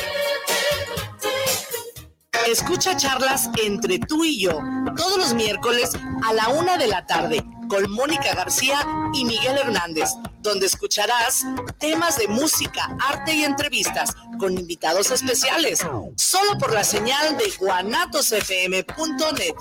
[2.46, 4.58] Escucha charlas entre tú y yo
[4.96, 5.90] todos los miércoles
[6.26, 8.78] a la una de la tarde con Mónica García
[9.12, 11.44] y Miguel Hernández, donde escucharás
[11.78, 15.80] temas de música, arte y entrevistas con invitados especiales,
[16.16, 19.54] solo por la señal de guanatosfm.net.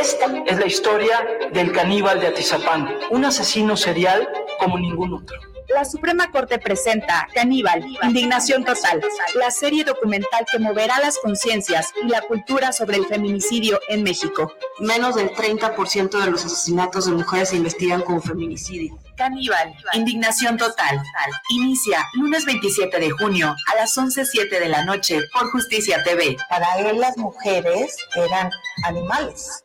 [0.00, 4.28] Esta es la historia del caníbal de Atizapán, un asesino serial
[4.60, 5.36] como ningún otro.
[5.68, 9.02] La Suprema Corte presenta Caníbal, Indignación Total,
[9.34, 14.52] la serie documental que moverá las conciencias y la cultura sobre el feminicidio en México.
[14.78, 18.96] Menos del 30% de los asesinatos de mujeres se investigan como feminicidio.
[19.16, 21.02] Caníbal, Indignación Total.
[21.50, 26.36] Inicia lunes 27 de junio a las 11.07 de la noche por Justicia TV.
[26.48, 28.50] Para él las mujeres eran
[28.84, 29.64] animales.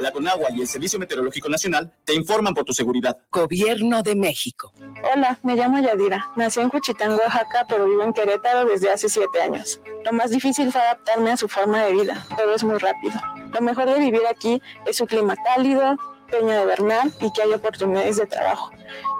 [0.00, 3.16] La Conagua y el Servicio Meteorológico Nacional te informan por tu seguridad.
[3.30, 4.72] Gobierno de México.
[5.14, 6.30] Hola, me llamo Yadira.
[6.36, 9.80] Nací en Cuchitán, Oaxaca, pero vivo en Querétaro desde hace siete años.
[10.04, 13.14] Lo más difícil fue adaptarme a su forma de vida, pero es muy rápido.
[13.52, 15.96] Lo mejor de vivir aquí es su clima cálido,
[16.32, 18.70] Peña de Bernal y que hay oportunidades de trabajo.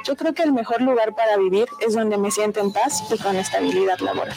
[0.04, 3.18] Yo creo que el mejor lugar para vivir es donde me siento en paz y
[3.18, 4.36] con estabilidad laboral.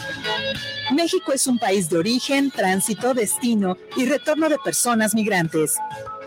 [0.94, 5.78] México es un país de origen, tránsito, destino y retorno de personas migrantes.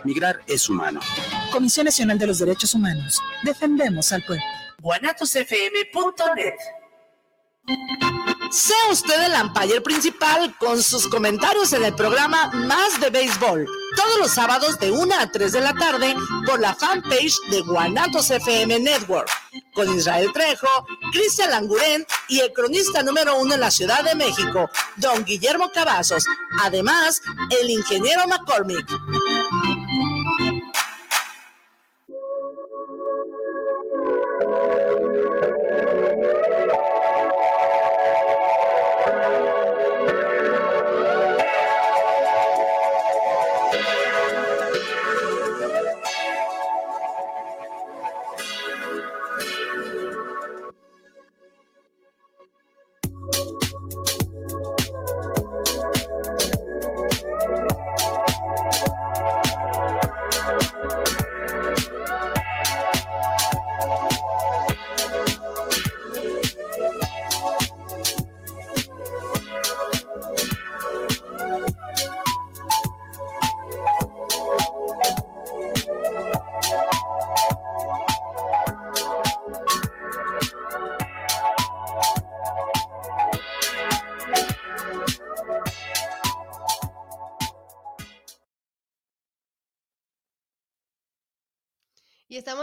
[0.05, 1.01] Migrar es humano.
[1.53, 3.21] Comisión Nacional de los Derechos Humanos.
[3.43, 4.45] Defendemos al pueblo.
[4.81, 6.55] guanatosfm.net
[8.51, 14.19] sea usted el umpire principal con sus comentarios en el programa Más de Béisbol, todos
[14.19, 18.81] los sábados de 1 a 3 de la tarde por la fanpage de Guanatos FM
[18.81, 19.29] Network,
[19.75, 24.71] con Israel Trejo, Cristian Languren y el cronista número uno en la Ciudad de México,
[24.97, 26.25] don Guillermo Cavazos,
[26.63, 27.21] además
[27.61, 28.87] el ingeniero McCormick.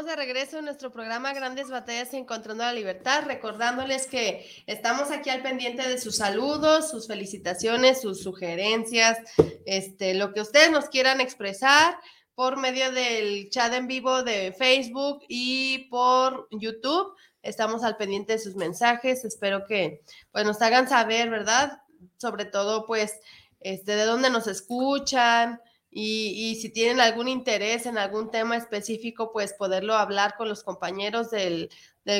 [0.05, 5.41] De regreso en nuestro programa Grandes Batallas Encontrando la Libertad, recordándoles que estamos aquí al
[5.41, 9.17] pendiente de sus saludos, sus felicitaciones, sus sugerencias,
[9.65, 11.97] este, lo que ustedes nos quieran expresar
[12.35, 17.15] por medio del chat en vivo de Facebook y por YouTube.
[17.41, 19.25] Estamos al pendiente de sus mensajes.
[19.25, 21.81] Espero que pues, nos hagan saber, ¿verdad?
[22.17, 23.19] Sobre todo, pues,
[23.59, 25.59] este, de dónde nos escuchan,
[25.97, 31.31] y, si tienen algún interés en algún tema específico, pues poderlo hablar con los compañeros
[31.31, 31.69] del,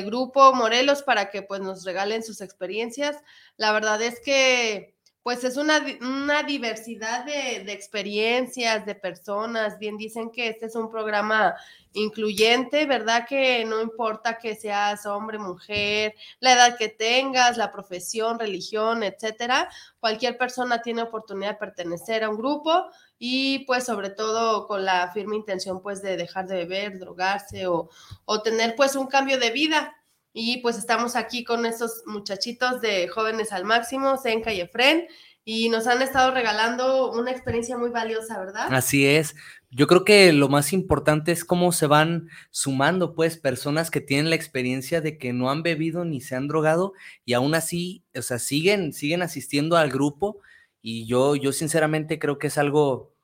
[0.06, 3.18] grupo Morelos para que pues nos regalen sus experiencias.
[3.58, 9.78] La verdad es que pues es una, una diversidad de, de, experiencias, de personas.
[9.78, 11.54] Bien dicen que este es un programa
[11.92, 13.26] incluyente, ¿verdad?
[13.28, 19.68] Que no importa que seas hombre, mujer, la edad que tengas, la profesión, religión, etcétera.
[20.00, 22.86] Cualquier persona tiene oportunidad de pertenecer a un grupo
[23.18, 27.88] y pues sobre todo con la firme intención pues de dejar de beber, drogarse o,
[28.24, 29.96] o tener pues un cambio de vida.
[30.38, 35.06] Y pues estamos aquí con estos muchachitos de jóvenes al máximo, Senka y Efren,
[35.48, 38.66] y nos han estado regalando una experiencia muy valiosa, ¿verdad?
[38.74, 39.36] Así es.
[39.70, 44.28] Yo creo que lo más importante es cómo se van sumando, pues, personas que tienen
[44.28, 46.92] la experiencia de que no han bebido ni se han drogado
[47.24, 50.40] y aún así, o sea, siguen, siguen asistiendo al grupo.
[50.82, 53.14] Y yo, yo sinceramente creo que es algo,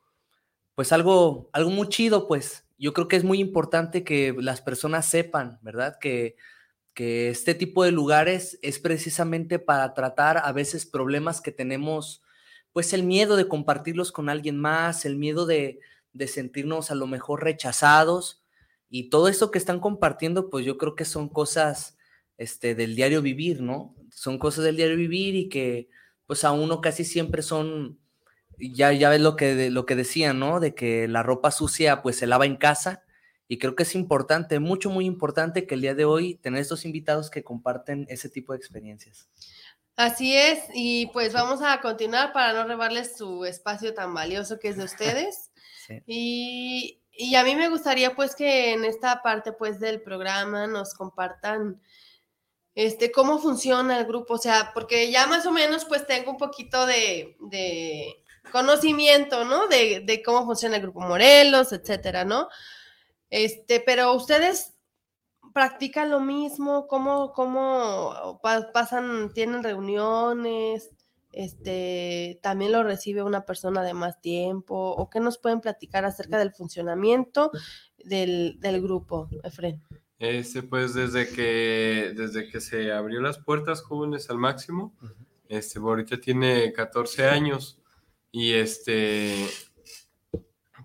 [0.74, 2.66] pues, algo, algo muy chido, pues.
[2.78, 5.98] Yo creo que es muy importante que las personas sepan, ¿verdad?
[6.00, 6.36] Que
[6.94, 12.22] que este tipo de lugares es precisamente para tratar a veces problemas que tenemos,
[12.72, 15.80] pues el miedo de compartirlos con alguien más, el miedo de,
[16.26, 18.44] sentirnos a lo mejor rechazados
[18.90, 21.96] y todo esto que están compartiendo, pues yo creo que son cosas
[22.36, 23.94] este, del diario vivir, ¿no?
[24.10, 25.88] Son cosas del diario vivir y que
[26.26, 27.98] pues a uno casi siempre son,
[28.58, 30.60] ya, ya ves lo que, lo que decían, ¿no?
[30.60, 33.02] De que la ropa sucia pues se lava en casa
[33.52, 36.86] y creo que es importante, mucho, muy importante que el día de hoy tener estos
[36.86, 39.28] invitados que comparten ese tipo de experiencias.
[39.96, 44.68] Así es, y pues vamos a continuar para no robarles su espacio tan valioso que
[44.68, 45.52] es de ustedes.
[46.06, 50.94] y, y, a mí me gustaría pues que en esta parte pues del programa nos
[50.94, 51.78] compartan
[52.74, 56.38] este, cómo funciona el grupo, o sea, porque ya más o menos pues tengo un
[56.38, 59.68] poquito de, de conocimiento, ¿no?
[59.68, 62.48] De, de cómo funciona el grupo Morelos, etcétera, ¿no?
[63.30, 64.74] Este, pero ustedes
[65.52, 68.40] practican lo mismo, cómo, cómo
[68.72, 70.90] pasan, tienen reuniones,
[71.32, 76.38] este, también lo recibe una persona de más tiempo, o qué nos pueden platicar acerca
[76.38, 77.50] del funcionamiento
[78.04, 79.82] del, grupo, Efren.
[80.22, 84.94] Este, pues desde que, desde que se abrió las puertas jóvenes al máximo,
[85.48, 87.80] este, ahorita tiene 14 años.
[88.30, 89.48] Y este,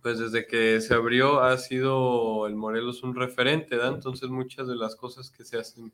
[0.01, 3.89] pues desde que se abrió ha sido el Morelos un referente, ¿da?
[3.89, 5.93] Entonces muchas de las cosas que se hacen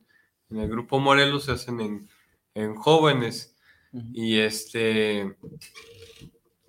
[0.49, 2.07] en el grupo Morelos se hacen
[2.55, 3.57] en, jóvenes.
[4.13, 5.35] Y este,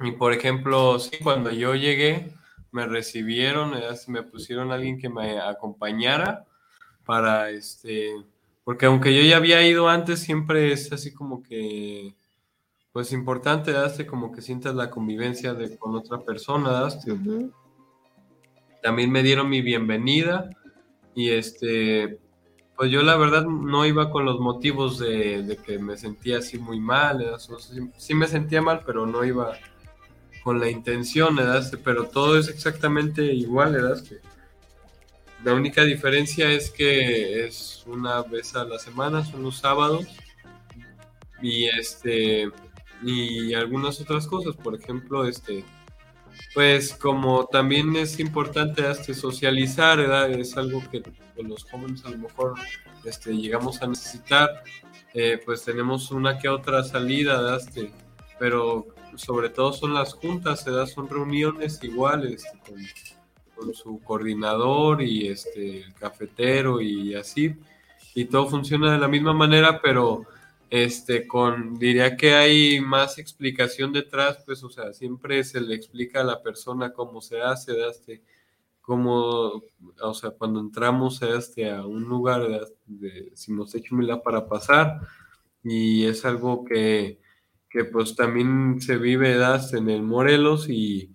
[0.01, 2.33] y por ejemplo, sí, cuando yo llegué,
[2.73, 3.75] me recibieron,
[4.09, 6.47] me pusieron a alguien que me acompañara
[7.05, 8.13] para este,
[8.65, 12.15] porque aunque yo ya había ido antes, siempre es así como que,
[12.93, 14.07] pues importante, ¿daste?
[14.07, 17.15] como que sientas la convivencia de, con otra persona, ¿daste?
[18.83, 20.51] También me dieron mi bienvenida
[21.15, 22.19] y este,
[22.77, 26.81] pues yo la verdad no iba con los motivos de, que me sentía así muy
[26.81, 27.25] mal,
[27.99, 29.53] sí, me sentía mal, pero no iba
[30.43, 31.71] con la intención, ¿verdad?
[31.85, 34.03] Pero todo es exactamente igual, ¿verdad?
[35.45, 40.07] La única diferencia es que es una vez a la semana, son los sábados,
[41.43, 42.51] y este,
[43.03, 45.63] y algunas otras cosas, por ejemplo, este,
[46.55, 50.01] pues como también es importante este, socializar.
[50.31, 51.03] Es algo que
[51.37, 52.55] los jóvenes a lo mejor
[53.05, 54.63] este, llegamos a necesitar,
[55.13, 57.93] eh, pues tenemos una que otra salida, Este,
[58.39, 58.87] pero
[59.17, 60.87] sobre todo son las juntas, ¿verdad?
[60.87, 62.77] son reuniones iguales con,
[63.73, 67.55] su coordinador y este, el cafetero y así,
[68.15, 70.27] y todo funciona de la misma manera, pero
[70.71, 76.21] este, con, diría que hay más explicación detrás, pues, o sea, siempre se le explica
[76.21, 78.23] a la persona cómo se hace, este,
[78.81, 79.63] cómo,
[80.03, 82.49] o sea, cuando entramos este, a un lugar
[82.87, 85.01] de, si nos hecho para pasar,
[85.63, 87.21] y es algo que,
[87.71, 91.14] que pues también se vive das en el Morelos y,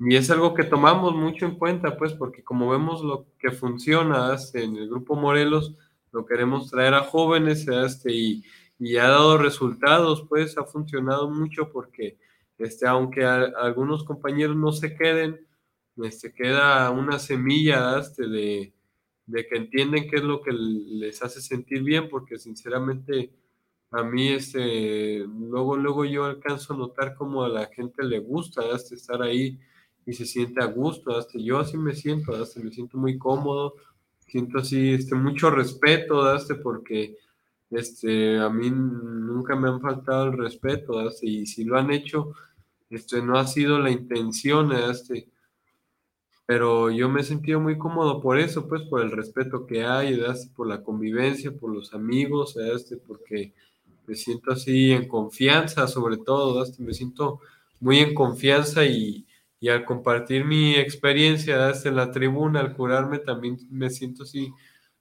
[0.00, 4.36] y, es algo que tomamos mucho en cuenta, pues, porque como vemos lo que funciona
[4.54, 5.76] en el grupo Morelos,
[6.12, 8.44] lo queremos traer a jóvenes este, y
[8.80, 12.18] y ha dado resultados, pues ha funcionado mucho porque
[12.58, 15.46] este, aunque algunos compañeros no se queden,
[16.02, 18.72] este, queda una semilla este, de,
[19.26, 23.32] de, que entienden qué es lo que les hace sentir bien, porque sinceramente
[23.90, 28.62] a mí este, luego, luego yo alcanzo a notar cómo a la gente le gusta
[28.74, 29.58] este, estar ahí
[30.10, 33.76] y se siente a gusto, este, yo así me siento, este, me siento muy cómodo,
[34.26, 37.16] siento así este, mucho respeto, este, porque
[37.70, 42.32] este, a mí nunca me han faltado el respeto, y si lo han hecho,
[42.90, 45.28] este, no ha sido la intención, este,
[46.44, 50.20] pero yo me he sentido muy cómodo por eso, pues por el respeto que hay,
[50.56, 53.52] por la convivencia, por los amigos, este, porque
[54.08, 57.38] me siento así en confianza, sobre todo, este, me siento
[57.78, 59.24] muy en confianza y,
[59.60, 64.52] y al compartir mi experiencia en la tribuna, al curarme, también me siento así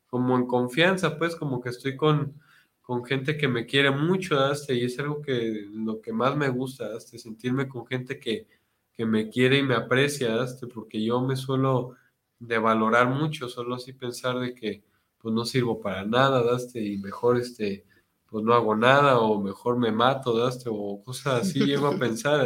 [0.05, 2.35] como en confianza, pues como que estoy con,
[2.81, 4.35] con gente que me quiere mucho,
[4.69, 8.47] y es algo que lo que más me gusta, sentirme con gente que,
[8.91, 10.35] que, me quiere y me aprecia,
[10.73, 11.95] porque yo me suelo
[12.39, 14.83] de valorar mucho, solo así pensar de que
[15.19, 16.43] pues no sirvo para nada,
[16.73, 17.85] y mejor este,
[18.25, 20.33] pues no hago nada, o mejor me mato,
[20.65, 22.45] o cosas así llego a pensar,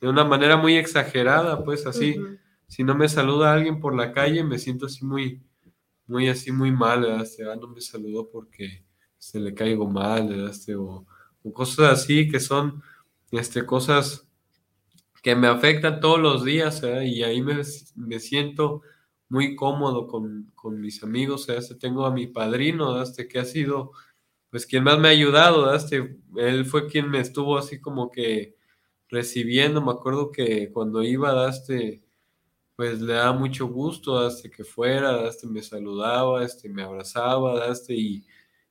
[0.00, 2.16] de una manera muy exagerada, pues así,
[2.66, 5.42] si no me saluda alguien por la calle, me siento así muy,
[6.06, 7.26] muy así, muy mal, ¿verdad?
[7.60, 8.84] no me saludó porque
[9.18, 11.06] se le caigo mal, este, o,
[11.52, 12.82] cosas así que son
[13.30, 14.26] este, cosas
[15.22, 17.62] que me afectan todos los días y ahí me,
[18.18, 18.82] siento
[19.28, 21.48] muy cómodo con, mis amigos.
[21.48, 23.92] Este, tengo a mi padrino, este, que ha sido
[24.50, 25.74] pues quien más me ha ayudado.
[25.74, 28.56] Este, él fue quien me estuvo así como que
[29.10, 29.80] recibiendo.
[29.82, 32.02] Me acuerdo que cuando iba, este,
[32.76, 37.94] pues le da mucho gusto este, que fuera, este, me saludaba, este, me abrazaba, este,
[37.94, 38.26] y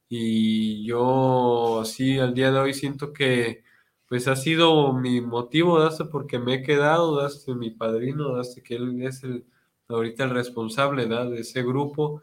[0.09, 3.63] y yo así al día de hoy siento que
[4.07, 8.75] pues ha sido mi motivo, daste porque me he quedado, daste mi padrino, daste que
[8.75, 9.45] él es el
[9.87, 12.21] ahorita el responsable de ese grupo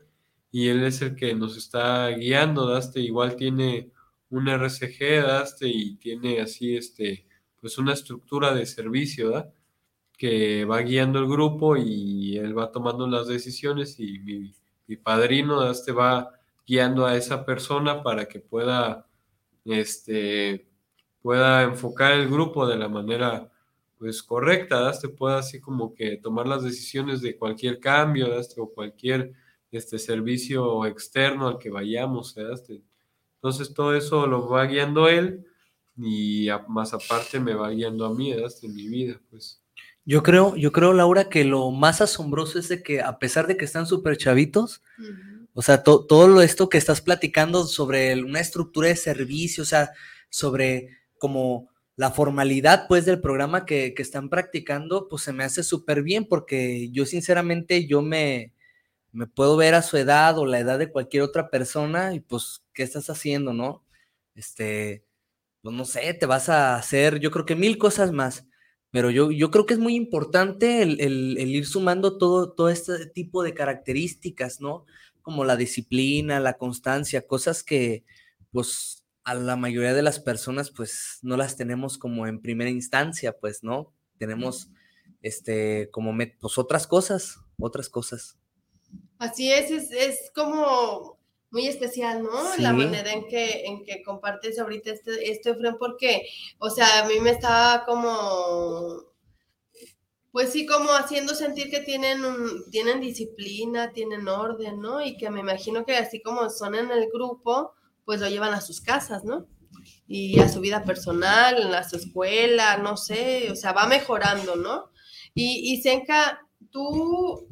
[0.50, 3.00] y él es el que nos está guiando, daste.
[3.00, 3.92] Igual tiene
[4.30, 7.25] un RCG, daste y tiene así este
[7.66, 9.52] pues una estructura de servicio, ¿da?
[10.16, 14.54] que va guiando el grupo y él va tomando las decisiones y mi,
[14.86, 16.30] mi padrino, daste va
[16.64, 19.08] guiando a esa persona para que pueda,
[19.64, 20.68] este,
[21.20, 23.50] pueda enfocar el grupo de la manera
[23.98, 29.32] pues correcta, te pueda así como que tomar las decisiones de cualquier cambio, o cualquier
[29.72, 35.44] este servicio externo al que vayamos, entonces todo eso lo va guiando él
[35.96, 39.62] y más aparte me va guiando a mí, en mi vida, pues.
[40.04, 43.56] Yo creo, yo creo, Laura, que lo más asombroso es de que a pesar de
[43.56, 44.82] que están súper chavitos,
[45.52, 49.90] o sea, todo esto que estás platicando sobre una estructura de servicio, o sea,
[50.28, 56.02] sobre como la formalidad pues del programa que, están practicando, pues se me hace súper
[56.02, 58.52] bien porque yo sinceramente yo me,
[59.12, 62.62] me puedo ver a su edad o la edad de cualquier otra persona y pues,
[62.74, 63.82] ¿qué estás haciendo, no?
[64.34, 65.05] Este,
[65.66, 68.46] pues no sé, te vas a hacer, yo creo que mil cosas más,
[68.92, 72.68] pero yo, yo creo que es muy importante el, el, el, ir sumando todo, todo
[72.68, 74.86] este tipo de características, ¿no?
[75.22, 78.04] Como la disciplina, la constancia, cosas que
[78.52, 83.36] pues a la mayoría de las personas pues no las tenemos como en primera instancia,
[83.36, 83.92] pues, ¿no?
[84.18, 84.70] Tenemos
[85.20, 88.38] este como pues otras cosas, otras cosas.
[89.18, 91.15] Así es, es, es como
[91.56, 92.54] muy especial, ¿no?
[92.58, 96.28] La manera en que, en que compartes ahorita este, este Efren, porque,
[96.58, 99.04] o sea, a mí me estaba como,
[100.32, 102.20] pues sí, como haciendo sentir que tienen,
[102.70, 105.02] tienen disciplina, tienen orden, ¿no?
[105.02, 107.72] Y que me imagino que así como son en el grupo,
[108.04, 109.46] pues lo llevan a sus casas, ¿no?
[110.06, 114.90] Y a su vida personal, a su escuela, no sé, o sea, va mejorando, ¿no?
[115.32, 117.48] Y, y Senka, tú,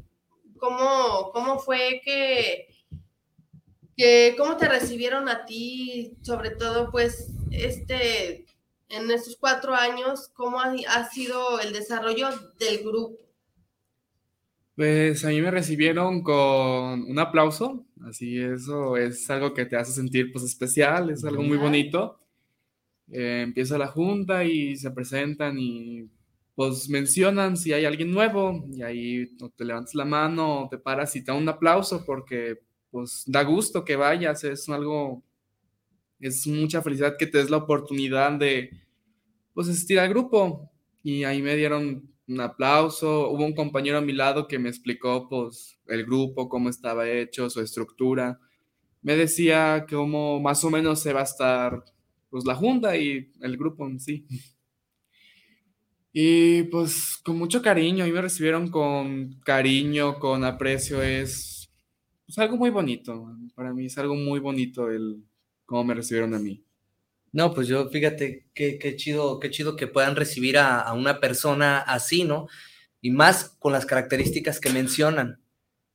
[0.59, 2.74] ¿cómo, cómo fue que
[4.37, 8.47] ¿Cómo te recibieron a ti, sobre todo, pues, este,
[8.89, 12.29] en estos cuatro años, cómo ha, sido el desarrollo
[12.59, 13.19] del grupo?
[14.77, 19.93] Pues a mí me recibieron con un aplauso, así eso es algo que te hace
[19.93, 22.19] sentir pues especial, es algo muy bonito.
[23.13, 26.09] Eh, empieza la junta y se presentan y
[26.57, 31.23] pues mencionan si hay alguien nuevo y ahí te levantas la mano, te paras y
[31.23, 32.59] te dan un aplauso porque
[32.95, 35.21] pues da gusto que vayas, es algo,
[36.21, 38.71] es mucha felicidad que te des la oportunidad de,
[39.53, 40.71] pues, asistir al grupo.
[41.03, 45.29] Y ahí me dieron un aplauso, hubo un compañero a mi lado que me explicó,
[45.29, 48.39] pues, el grupo, cómo estaba hecho, su estructura.
[49.03, 51.85] Me decía cómo más o menos se va a estar,
[52.31, 54.25] pues, la junta y el grupo en sí.
[56.13, 61.54] Y pues con mucho cariño, a mí me recibieron con cariño, con aprecio, es
[62.27, 63.31] es algo muy bonito.
[63.55, 65.25] Para mí es algo muy bonito el
[65.67, 66.65] cómo me recibieron a mí.
[67.33, 71.81] No, pues yo fíjate qué, qué chido, qué chido que puedan recibir a, una persona
[71.81, 72.47] así, ¿no?
[73.01, 75.41] Y más con las características que mencionan,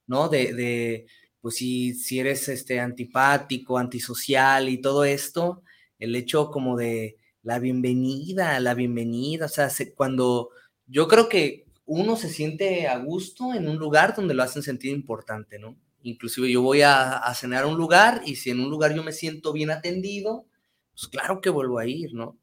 [0.06, 0.28] ¿no?
[0.28, 1.08] De, de
[1.42, 5.64] pues si, si eres este, antipático, antisocial y todo esto,
[5.98, 10.50] el hecho como de la bienvenida, la bienvenida, o sea, cuando
[10.88, 14.92] yo creo que uno se siente a gusto en un lugar donde lo hacen sentir
[14.92, 15.78] importante, ¿no?
[16.04, 19.12] Inclusive yo voy a, cenar a un lugar y si en un lugar yo me
[19.12, 20.46] siento bien atendido,
[20.92, 22.38] pues claro que vuelvo a ir, ¿no?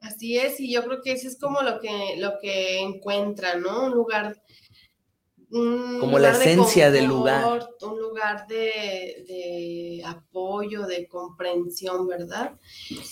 [0.00, 3.86] Así es, y yo creo que eso es como lo que, lo que encuentra, ¿no?
[3.86, 4.42] Un lugar...
[5.48, 7.68] como la esencia del lugar.
[7.82, 12.58] Un lugar de, apoyo, de comprensión, ¿verdad?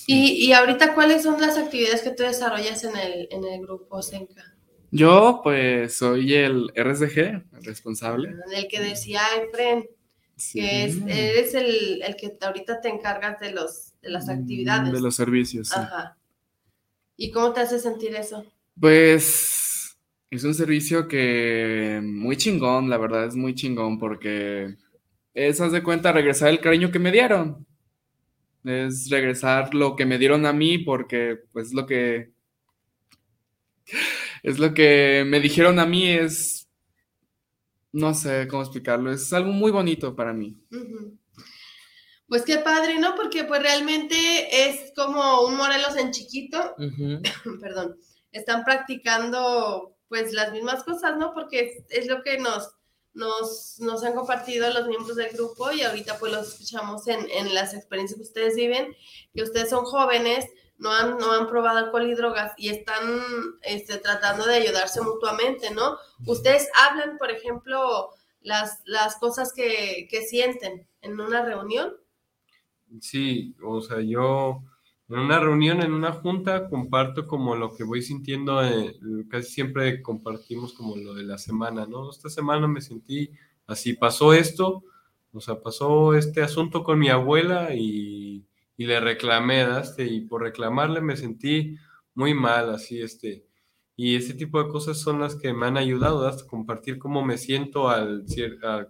[0.07, 4.03] Y, y, ahorita, ¿cuáles son las actividades que tú desarrollas en el, en el grupo
[4.03, 4.50] Senca?
[4.91, 8.35] Yo, pues, soy el RSG, el responsable.
[8.55, 9.87] El que decía Efren,
[10.53, 14.93] que es, eres el, el, que ahorita te encargas de, los, de las actividades.
[14.93, 15.73] De los servicios.
[15.77, 16.17] Ajá.
[17.17, 18.45] ¿Y cómo te hace sentir eso?
[18.81, 19.97] Pues,
[20.31, 24.75] es un servicio que muy chingón, la verdad, es muy chingón porque
[25.35, 27.67] es, haz de cuenta, regresar el cariño que me dieron.
[28.65, 32.33] Es regresar lo que me dieron a mí porque, pues, lo que
[34.43, 36.69] es lo que me dijeron a mí, es,
[37.93, 40.57] no sé cómo explicarlo, es algo muy bonito para mí.
[42.29, 43.17] Pues qué padre, ¿no?
[43.17, 46.77] Porque pues realmente es como un Morelos en chiquito,
[47.61, 47.97] perdón,
[48.33, 51.33] están practicando pues las mismas cosas, ¿no?
[51.35, 52.73] Porque es, lo que nos,
[53.15, 57.55] nos, nos, han compartido los miembros del grupo y ahorita pues los escuchamos en, en
[57.55, 58.95] las experiencias que ustedes viven,
[59.35, 60.47] que ustedes son jóvenes,
[60.81, 63.23] no han, no han probado alcohol y drogas y están
[63.63, 65.99] este, tratando de ayudarse mutuamente, ¿no?
[66.27, 68.09] Ustedes hablan, por ejemplo,
[68.41, 71.93] las, las cosas que, sienten en una reunión.
[73.01, 74.63] Sí, o sea, yo
[75.11, 78.97] en una reunión, en una junta, comparto como lo que voy sintiendo, eh,
[79.29, 82.11] casi siempre compartimos como lo de la semana, ¿no?
[82.11, 83.31] Esta semana me sentí
[83.67, 84.83] así, pasó esto,
[85.33, 88.47] o sea, pasó este asunto con mi abuela y
[88.81, 91.77] y le reclamé, este, y por reclamarle me sentí
[92.15, 93.45] muy mal, así, este,
[93.95, 97.37] y ese tipo de cosas son las que me han ayudado a compartir cómo me
[97.37, 98.25] siento al,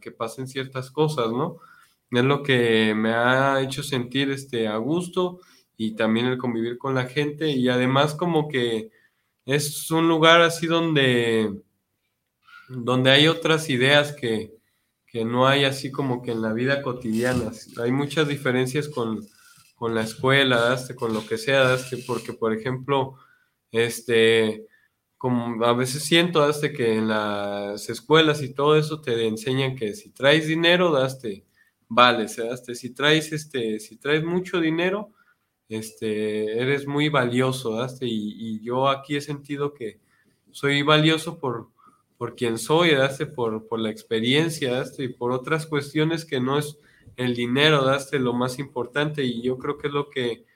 [0.00, 1.56] que pasen ciertas cosas, ¿no?
[2.12, 5.40] Es lo que me ha hecho sentir este, a gusto
[5.76, 8.92] y también el convivir con la gente y además como que
[9.44, 11.52] es un lugar así donde,
[12.68, 14.54] donde hay otras ideas que,
[15.08, 17.50] que no hay así como que en la vida cotidiana.
[17.82, 19.26] Hay muchas diferencias con
[19.80, 23.14] con la escuela, con lo que sea, porque por ejemplo,
[23.72, 24.66] este,
[25.16, 29.94] como a veces siento daste que en las escuelas y todo eso te enseñan que
[29.94, 31.46] si traes dinero, daste,
[31.88, 35.14] vale, daste, si traes este, si traes mucho dinero,
[35.66, 38.06] este, eres muy valioso, ¿daste?
[38.06, 39.98] Y, yo aquí he sentido que
[40.50, 41.70] soy valioso por,
[42.18, 43.24] por quien soy, ¿daste?
[43.24, 45.04] Por, por la experiencia, ¿daste?
[45.04, 46.76] Y por otras cuestiones que no es
[47.20, 48.18] el dinero, ¿daste?
[48.18, 50.46] Lo más importante y yo creo que es lo que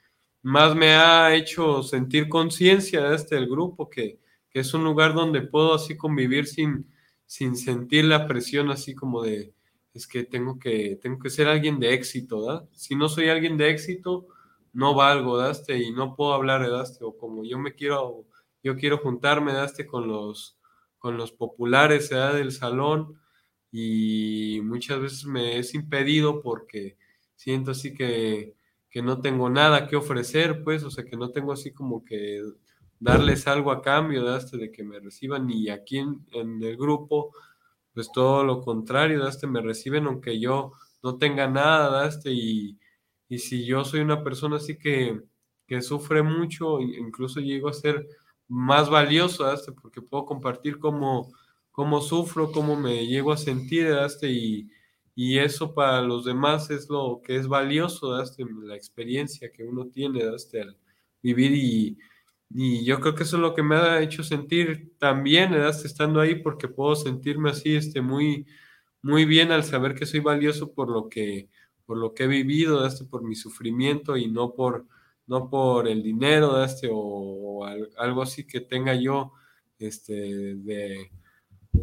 [0.42, 4.18] más me ha hecho sentir conciencia de este grupo, que,
[4.50, 6.90] que, es un lugar donde puedo así convivir sin,
[7.26, 9.52] sin sentir la presión así como de,
[9.92, 12.68] es que tengo que, tengo que ser alguien de éxito.
[12.72, 14.26] Si no soy alguien de éxito,
[14.72, 15.78] no valgo, ¿daste?
[15.78, 17.04] Y no puedo hablar, ¿daste?
[17.04, 18.24] O como yo me quiero,
[18.62, 19.86] yo quiero juntarme, ¿daste?
[19.86, 20.58] Con los,
[20.98, 22.32] con los populares, ¿da?
[22.32, 23.20] Del salón
[23.76, 26.96] y muchas veces me es impedido porque
[27.34, 28.54] siento así que
[28.94, 32.40] que no tengo nada que ofrecer, pues, o sea, que no tengo así como que
[33.00, 36.24] darles algo a cambio de, este, de que me reciban y aquí en,
[36.62, 37.32] el grupo,
[37.92, 42.30] pues todo lo contrario, de este, me reciben aunque yo no tenga nada, de este,
[42.30, 42.78] y,
[43.28, 45.20] y si yo soy una persona así que,
[45.66, 48.06] que sufre mucho, incluso llego a ser
[48.46, 51.32] más valioso, este, porque puedo compartir cómo,
[51.74, 54.70] cómo sufro, cómo me llego a sentir, este, y,
[55.16, 59.88] y eso para los demás es lo que es valioso, este, la experiencia que uno
[59.88, 60.78] tiene este, al
[61.22, 61.98] vivir y,
[62.50, 66.20] y, yo creo que eso es lo que me ha hecho sentir también este, estando
[66.20, 68.46] ahí porque puedo sentirme así este, muy,
[69.02, 71.48] muy bien al saber que soy valioso por lo que,
[71.86, 74.86] por lo que he vivido, este, por mi sufrimiento y no por,
[75.26, 76.54] no por el dinero
[76.92, 79.32] o, o algo así que tenga yo
[79.78, 81.10] este, de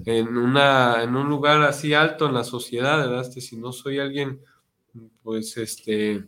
[0.06, 3.22] en, una, en un lugar así alto en la sociedad, ¿verdad?
[3.22, 4.40] Este, si no soy alguien,
[5.24, 6.26] pues, este,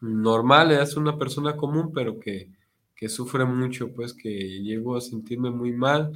[0.00, 2.50] normal, es una persona común, pero que,
[2.94, 4.30] que, sufre mucho, pues, que
[4.62, 6.12] llego a sentirme muy mal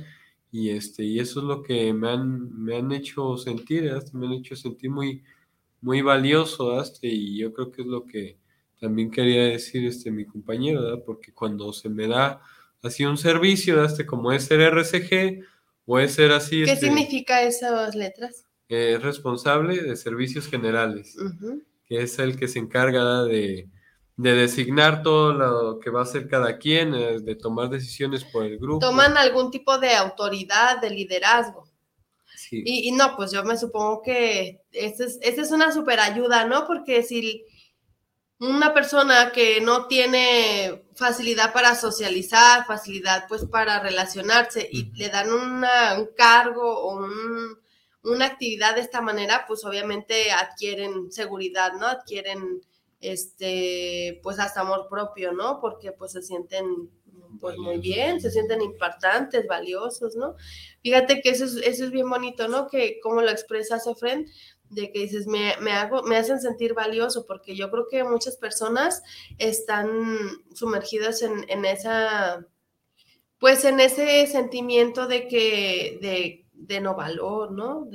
[0.53, 4.12] y, este, y eso es lo que me han, me han hecho sentir, ¿verdad?
[4.12, 5.22] me han hecho sentir muy,
[5.80, 6.92] muy valioso, ¿verdad?
[7.03, 8.38] y yo creo que es lo que
[8.80, 11.03] también quería decir este, mi compañero, ¿verdad?
[11.05, 12.40] porque cuando se me da
[12.82, 13.92] así un servicio, ¿verdad?
[13.92, 15.44] Este, como es el RCG,
[15.91, 16.62] Puede ser así.
[16.62, 18.47] ¿Qué este, significa esas letras?
[18.68, 21.16] Es responsable de servicios generales,
[21.84, 23.68] que es el que se encarga de,
[24.16, 28.61] designar todo lo que va a hacer cada quien, eh, de tomar decisiones por el
[28.61, 28.86] grupo.
[28.86, 31.68] Toman algún tipo de autoridad, de liderazgo.
[32.36, 32.62] Sí.
[32.64, 36.68] Y, no, pues yo me supongo que esa es, es una super ayuda, ¿no?
[36.68, 37.45] Porque si
[38.41, 45.30] una persona que no tiene facilidad para socializar, facilidad pues para relacionarse y le dan
[45.30, 45.64] un
[46.16, 47.07] cargo o
[48.03, 51.86] una actividad de esta manera, pues obviamente adquieren seguridad, ¿no?
[51.86, 52.62] Adquieren
[53.01, 55.61] este, pues hasta amor propio, ¿no?
[55.61, 56.91] Porque pues se sienten
[57.41, 60.34] pues muy bien, se sienten importantes, valiosos, ¿no?
[60.82, 62.68] Fíjate que eso es, eso es bien bonito, ¿no?
[62.68, 64.26] Que como lo expresa Sefren,
[64.71, 69.03] de que dices, me, hago, me hacen sentir valioso, porque yo creo que muchas personas
[69.39, 69.89] están
[70.55, 72.47] sumergidas en, esa,
[73.39, 77.87] pues en ese sentimiento de que, de, no valor, ¿no?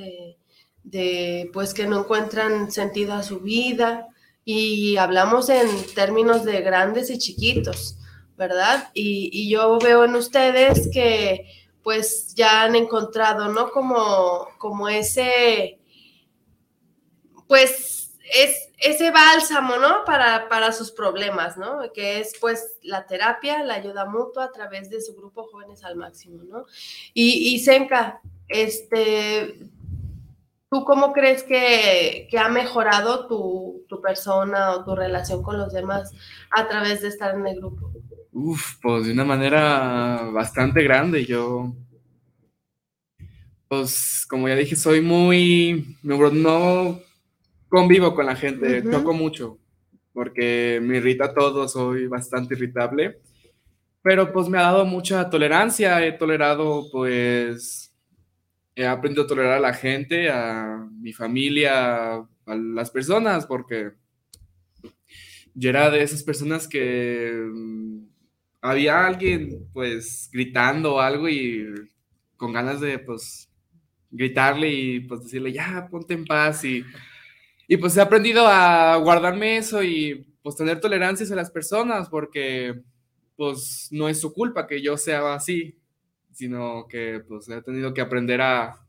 [0.84, 4.07] De, pues que no encuentran sentido a su vida.
[4.43, 7.97] Y hablamos en términos de grandes y chiquitos,
[8.38, 8.91] ¿verdad?
[8.93, 11.47] Y, y yo veo en ustedes que
[11.86, 13.69] pues ya han encontrado, ¿no?
[13.69, 15.74] Como, como ese
[17.47, 20.03] pues es ese bálsamo, ¿no?
[20.05, 21.79] Para, para, sus problemas, ¿no?
[21.93, 25.95] Que es pues la terapia, la ayuda mutua a través de su grupo Jóvenes al
[25.95, 26.65] Máximo, ¿no?
[27.13, 29.59] Y, y Senka, este,
[30.69, 36.11] ¿tú cómo crees que, ha mejorado tu, tu, persona o tu relación con los demás
[36.51, 37.91] a través de estar en el grupo?
[38.31, 41.25] Uf, pues de una manera bastante grande.
[41.25, 41.73] Yo,
[43.69, 46.99] pues como ya dije, soy muy, no
[47.76, 49.59] convivo con la gente, toco mucho,
[50.13, 53.19] porque me irrita todo, soy bastante irritable,
[54.01, 57.93] pero pues me ha dado mucha tolerancia, he tolerado pues,
[58.76, 63.91] he aprendido a tolerar a la gente, a mi familia, a las personas, porque
[65.53, 68.05] yo era de esas personas que mm,
[68.61, 71.65] había alguien pues gritando algo y
[72.38, 73.49] con ganas de pues
[74.11, 76.86] gritarle y pues decirle ya ponte en paz y
[77.68, 82.82] y pues he aprendido a guardarme eso y pues tener tolerancia a las personas porque
[83.36, 85.78] pues no es su culpa que yo sea así,
[86.32, 88.80] sino que pues he tenido que aprender a,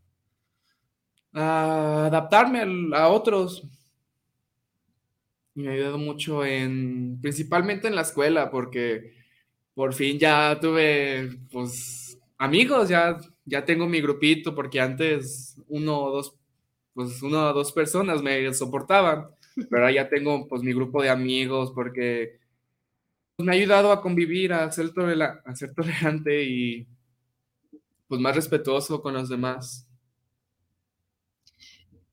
[1.33, 2.63] adaptarme
[2.95, 3.65] a, otros.
[5.55, 9.15] Y me ha ayudado mucho en, principalmente en la escuela, porque
[9.75, 16.13] por fin ya tuve pues amigos, ya, ya tengo mi grupito, porque antes uno o
[16.13, 16.37] dos
[16.97, 19.29] pues una o dos personas me soportaban,
[19.71, 22.41] pero ya tengo pues mi grupo de amigos porque
[23.37, 24.91] me ha ayudado a convivir, a ser,
[25.45, 26.87] a ser tolerante y
[28.09, 29.87] pues más respetuoso con los demás.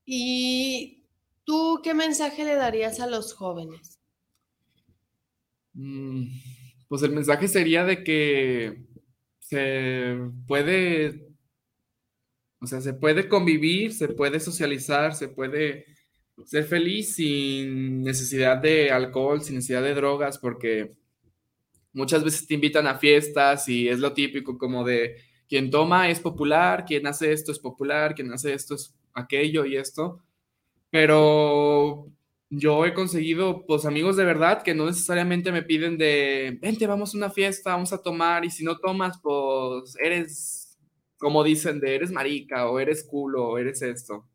[0.05, 1.05] ¿Y
[1.45, 4.01] tú qué mensaje le darías a los jóvenes?
[5.73, 6.25] Mm,
[6.89, 8.83] pues el mensaje sería de que
[9.39, 11.32] se puede,
[12.63, 15.85] o sea, se puede convivir, se puede socializar, se puede
[16.45, 20.93] ser feliz sin necesidad de alcohol, sin necesidad de drogas, porque
[21.91, 25.17] muchas veces te invitan a fiestas y es lo típico como de
[25.49, 29.75] quien toma es popular, quien hace esto es popular, quien hace esto es aquello y
[29.75, 30.23] esto.
[30.89, 32.07] Pero
[32.49, 37.13] yo he conseguido, pues, amigos de verdad que no necesariamente me piden de, vente, vamos
[37.13, 40.62] a una fiesta, vamos a tomar, y si no tomas, pues, eres,
[41.23, 44.25] como dicen, de eres marica, o eres culo, o eres esto.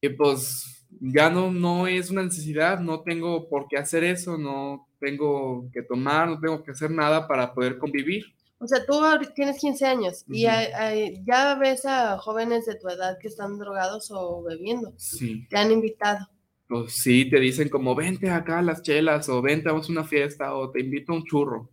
[0.00, 4.88] Y pues, ya no, no es una necesidad, no tengo por qué hacer eso, no
[4.98, 8.24] tengo que tomar, no tengo que hacer nada para poder convivir.
[8.58, 8.98] O sea, tú
[9.34, 14.42] tienes 15 años y ya ves a jóvenes de tu edad que están drogados o
[14.42, 14.94] bebiendo.
[14.96, 15.46] Sí.
[15.50, 16.28] Te han invitado.
[16.66, 20.54] Pues sí, te dicen como, vente acá a las chelas o vente a una fiesta
[20.54, 21.68] o te invito a un churro.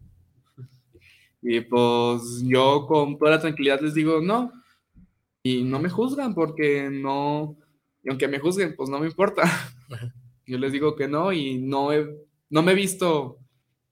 [1.42, 4.52] Y pues yo con toda la tranquilidad les digo, no.
[5.44, 7.58] Y no me juzgan porque no,
[8.04, 9.44] y aunque me juzguen, pues no me importa.
[10.46, 11.90] Yo les digo que no y no,
[12.50, 13.38] no me he visto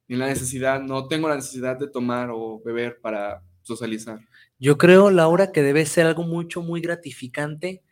[0.07, 4.19] en la necesidad, no tengo la necesidad de tomar o beber para socializar.
[4.57, 7.83] Yo creo, Laura, que debe ser algo mucho, muy gratificante,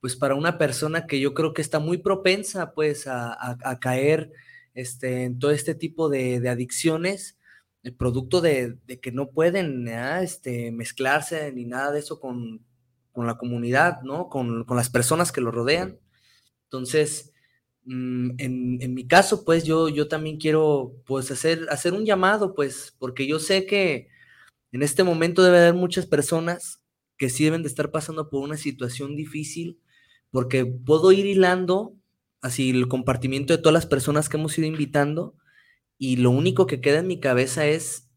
[0.00, 4.32] pues para una persona que yo creo que está muy propensa, pues, a, caer
[4.74, 7.38] este, en todo este tipo de, adicciones,
[7.82, 12.64] el producto de, que no pueden este, mezclarse ni nada de eso con,
[13.16, 14.28] la comunidad, ¿no?
[14.30, 15.98] Con, con, las personas que lo rodean.
[16.64, 17.30] Entonces,
[17.84, 22.94] Mm, en, mi caso, pues yo, yo también quiero pues hacer, hacer un llamado, pues,
[22.98, 24.08] porque yo sé que
[24.72, 26.82] en este momento debe haber muchas personas
[27.16, 29.80] que sí deben de estar pasando por una situación difícil,
[30.30, 31.94] porque puedo ir hilando
[32.42, 35.34] así el compartimiento de todas las personas que hemos ido invitando
[36.00, 38.08] y lo único que queda en mi cabeza es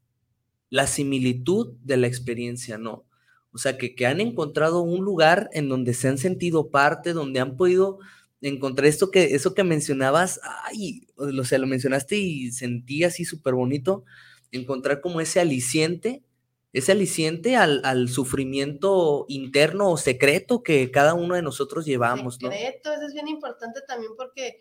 [0.70, 3.04] la similitud de la experiencia, ¿no?
[3.52, 7.40] O sea, que, que han encontrado un lugar en donde se han sentido parte, donde
[7.40, 8.00] han podido
[8.40, 13.54] encontré esto que, eso que mencionabas, ay, o sea, lo mencionaste y sentí así súper
[13.54, 14.04] bonito,
[14.50, 16.22] encontrar como ese aliciente,
[16.72, 23.06] ese aliciente al, sufrimiento interno o secreto que cada uno de nosotros llevamos, secreto, eso
[23.06, 24.60] es bien importante también porque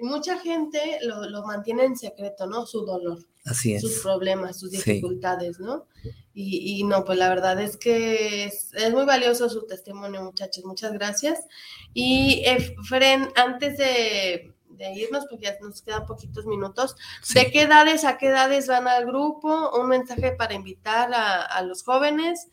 [0.00, 2.66] mucha gente lo, mantiene en secreto, ¿no?
[2.66, 3.18] Su dolor.
[3.44, 3.82] Así es.
[3.82, 5.86] Sus problemas, sus dificultades, ¿no?
[6.32, 10.64] Y, no, pues la verdad es que es, muy valioso su testimonio, muchachos.
[10.64, 11.46] Muchas gracias.
[11.92, 14.52] Y eh, Fren, antes de,
[14.96, 16.96] irnos, porque ya nos quedan poquitos minutos,
[17.34, 19.70] ¿de qué edades a qué edades van al grupo?
[19.78, 22.48] Un mensaje para invitar a, los jóvenes.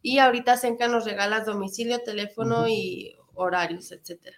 [0.00, 4.36] Y ahorita Senca nos regalas domicilio, teléfono y horarios, etcétera.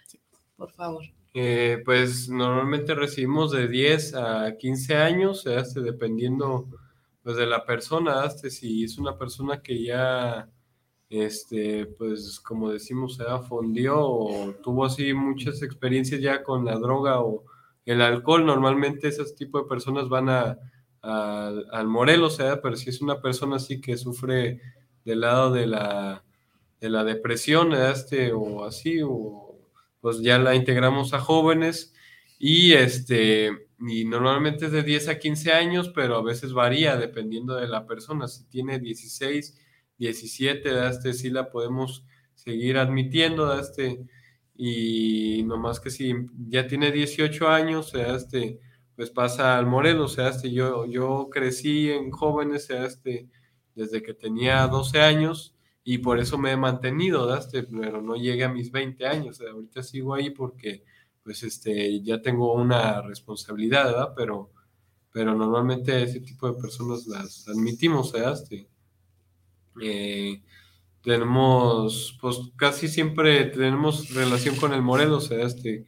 [0.57, 1.03] Por favor.
[1.33, 6.67] Eh, pues normalmente recibimos de 10 a 15 años, este, dependiendo
[7.23, 10.49] pues, de la persona, este, si es una persona que ya,
[11.09, 17.21] este, pues como decimos, se fundió o tuvo así muchas experiencias ya con la droga
[17.21, 17.43] o
[17.85, 20.57] el alcohol, normalmente ese tipo de personas van a,
[21.01, 24.61] al Morelos, pero si es una persona así que sufre
[25.05, 26.23] del lado de la,
[26.81, 29.48] de la depresión, este, o así, o
[30.01, 31.93] pues ya la integramos a jóvenes
[32.37, 37.55] y este y normalmente es de 10 a 15 años, pero a veces varía dependiendo
[37.55, 38.27] de la persona.
[38.27, 39.57] Si tiene 16,
[39.97, 44.05] 17, este sí la podemos seguir admitiendo, este
[44.55, 46.13] y nomás que si
[46.49, 48.59] ya tiene 18 años, este
[48.95, 53.29] pues pasa al Morelos, sea, este yo yo crecí en jóvenes, este
[53.75, 55.55] desde que tenía 12 años
[55.91, 59.81] y por eso me he mantenido, este, pero no llegué a mis 20 años, ahorita
[59.81, 60.83] sigo ahí porque
[61.23, 64.13] pues este, ya tengo una responsabilidad, ¿verdad?
[64.15, 64.51] Pero,
[65.11, 68.67] pero normalmente ese tipo de personas las admitimos, Este,
[69.81, 70.43] eh,
[71.01, 75.87] tenemos, pues casi siempre tenemos relación con el Morelos, Este,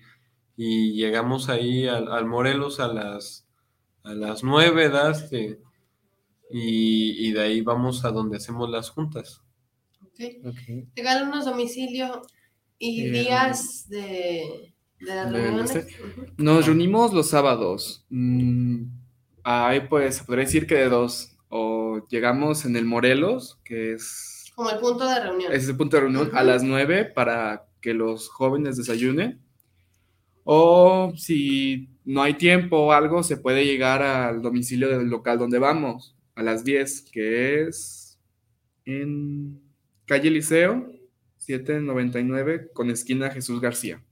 [0.58, 3.48] y llegamos ahí al, Morelos a las,
[4.02, 5.12] a las 9, ¿verdad?
[5.12, 5.62] Este,
[6.50, 9.44] y, y de ahí vamos a donde hacemos las juntas.
[10.44, 10.88] Okay.
[11.24, 12.22] unos domicilio
[12.78, 15.76] y días de, las reuniones.
[15.76, 15.96] Este,
[16.38, 18.06] nos reunimos los sábados.
[18.10, 18.86] Mm,
[19.44, 21.38] ahí pues podría decir que de dos.
[21.50, 24.52] O llegamos en el Morelos, que es...
[24.56, 25.52] Como el punto de reunión.
[25.52, 29.42] Es el punto de reunión a las nueve para que los jóvenes desayunen.
[30.44, 35.60] O si no hay tiempo o algo, se puede llegar al domicilio del local donde
[35.60, 38.20] vamos, a las 10, que es
[38.86, 39.62] en
[40.12, 40.92] calle Liceo,
[41.38, 44.04] 799, con esquina Jesús García.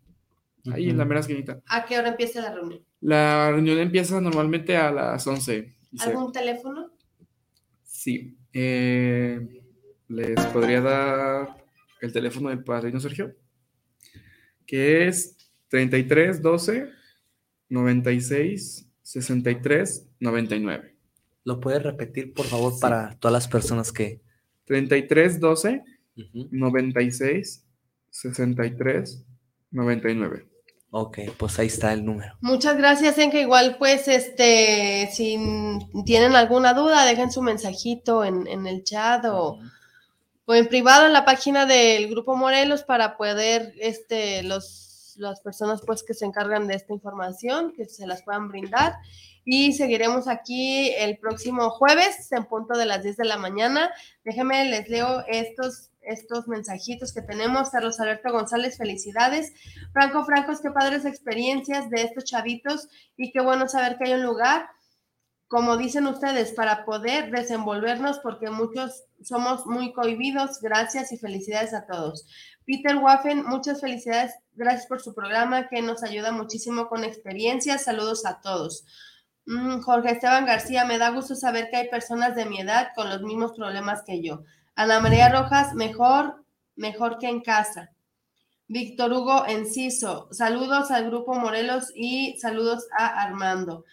[0.71, 1.61] Ahí en la mera esquinita.
[1.67, 2.81] ¿A qué hora empieza la reunión?
[3.01, 5.75] La reunión empieza normalmente a las 11.
[5.91, 6.89] y se- ¿Algún teléfono?
[7.83, 8.37] Sí.
[8.53, 9.61] eh,
[10.07, 11.65] les podría dar
[12.01, 13.35] el teléfono del padrino Sergio,
[14.65, 15.35] que es
[15.67, 16.87] 33 12
[17.67, 20.95] 96 63 99.
[21.43, 24.21] ¿Lo puedes repetir, por favor, para todas las personas que...
[24.69, 25.83] 33 12
[26.51, 27.65] 96
[28.11, 29.25] 63
[29.71, 30.45] 99.
[30.91, 32.33] Ok, pues ahí está el número.
[32.41, 35.37] Muchas gracias, en que igual pues este, si
[36.05, 39.59] tienen alguna duda, dejen su mensajito en, en el chat o,
[40.45, 45.81] o en privado en la página del Grupo Morelos para poder, este, los, las personas
[45.85, 48.93] pues que se encargan de esta información, que se las puedan brindar.
[49.51, 53.91] Y seguiremos aquí el próximo jueves en punto de las 10 de la mañana.
[54.23, 57.71] Déjenme, les leo estos, estos mensajitos que tenemos.
[57.71, 59.51] Carlos Alberto González, felicidades.
[59.91, 64.21] Franco Francos, qué padres experiencias de estos chavitos y qué bueno saber que hay un
[64.21, 64.69] lugar,
[65.47, 70.59] como dicen ustedes, para poder desenvolvernos porque muchos somos muy cohibidos.
[70.61, 72.27] Gracias y felicidades a todos.
[72.67, 74.31] Peter Waffen, muchas felicidades.
[74.53, 77.85] Gracias por su programa que nos ayuda muchísimo con experiencias.
[77.85, 78.85] Saludos a todos.
[79.49, 83.09] Mm, Jorge Esteban García, me da gusto saber que hay personas de mi edad con
[83.09, 84.43] los mismos problemas que yo.
[84.75, 86.45] Ana María Rojas, mejor,
[86.75, 87.89] mejor que en casa.
[88.67, 93.85] Víctor Hugo Enciso, saludos al Grupo Morelos y saludos a Armando.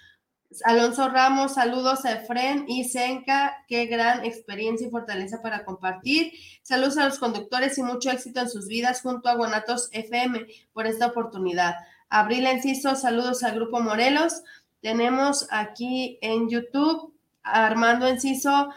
[0.66, 6.32] Alonso Ramos, saludos a Efren y Senca, qué gran experiencia y fortaleza para compartir.
[6.61, 10.86] Saludos a los conductores y mucho éxito en sus vidas junto a Guanatos FM por
[10.86, 11.76] esta oportunidad.
[12.11, 14.42] Abril Enciso, saludos al Grupo Morelos.
[14.87, 17.12] Tenemos aquí en YouTube
[17.43, 18.68] a Armando Enciso,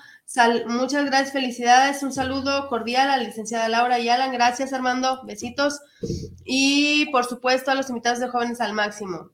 [0.66, 5.80] muchas gracias, felicidades, un saludo cordial a la licenciada Laura y Alan, gracias Armando, besitos
[6.44, 9.30] y por supuesto a los invitados de Jóvenes al Máximo.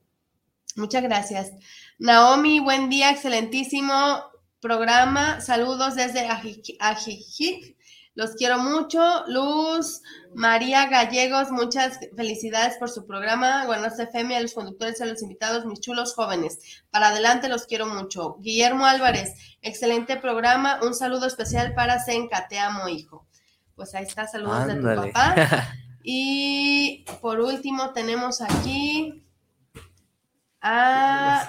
[0.76, 1.54] Muchas gracias.
[1.98, 4.26] Naomi, buen día, excelentísimo
[4.60, 7.75] programa, saludos desde Ajijic.
[8.16, 9.26] Los quiero mucho.
[9.28, 10.02] Luz,
[10.34, 13.66] María Gallegos, muchas felicidades por su programa.
[13.66, 16.60] Buenas FM, a los conductores y a los invitados, mis chulos jóvenes.
[16.90, 18.38] Para adelante, los quiero mucho.
[18.40, 20.80] Guillermo Álvarez, excelente programa.
[20.82, 23.28] Un saludo especial para Senca, te amo, hijo.
[23.76, 25.12] Pues ahí está, saludos de tu Ándale.
[25.12, 25.68] papá.
[26.08, 29.26] Y por último tenemos aquí
[30.62, 31.48] a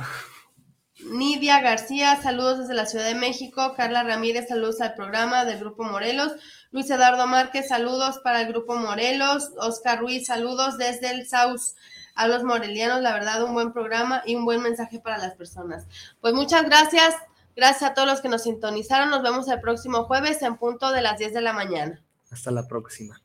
[1.10, 3.74] Nidia García, saludos desde la Ciudad de México.
[3.76, 6.32] Carla Ramírez, saludos al programa del Grupo Morelos.
[6.72, 9.50] Luis Eduardo Márquez, saludos para el Grupo Morelos.
[9.58, 11.74] Oscar Ruiz, saludos desde el Saus.
[12.14, 15.86] A los morelianos, la verdad, un buen programa y un buen mensaje para las personas.
[16.20, 17.14] Pues muchas gracias.
[17.54, 19.10] Gracias a todos los que nos sintonizaron.
[19.10, 22.02] Nos vemos el próximo jueves en punto de las 10 de la mañana.
[22.30, 23.22] Hasta la próxima.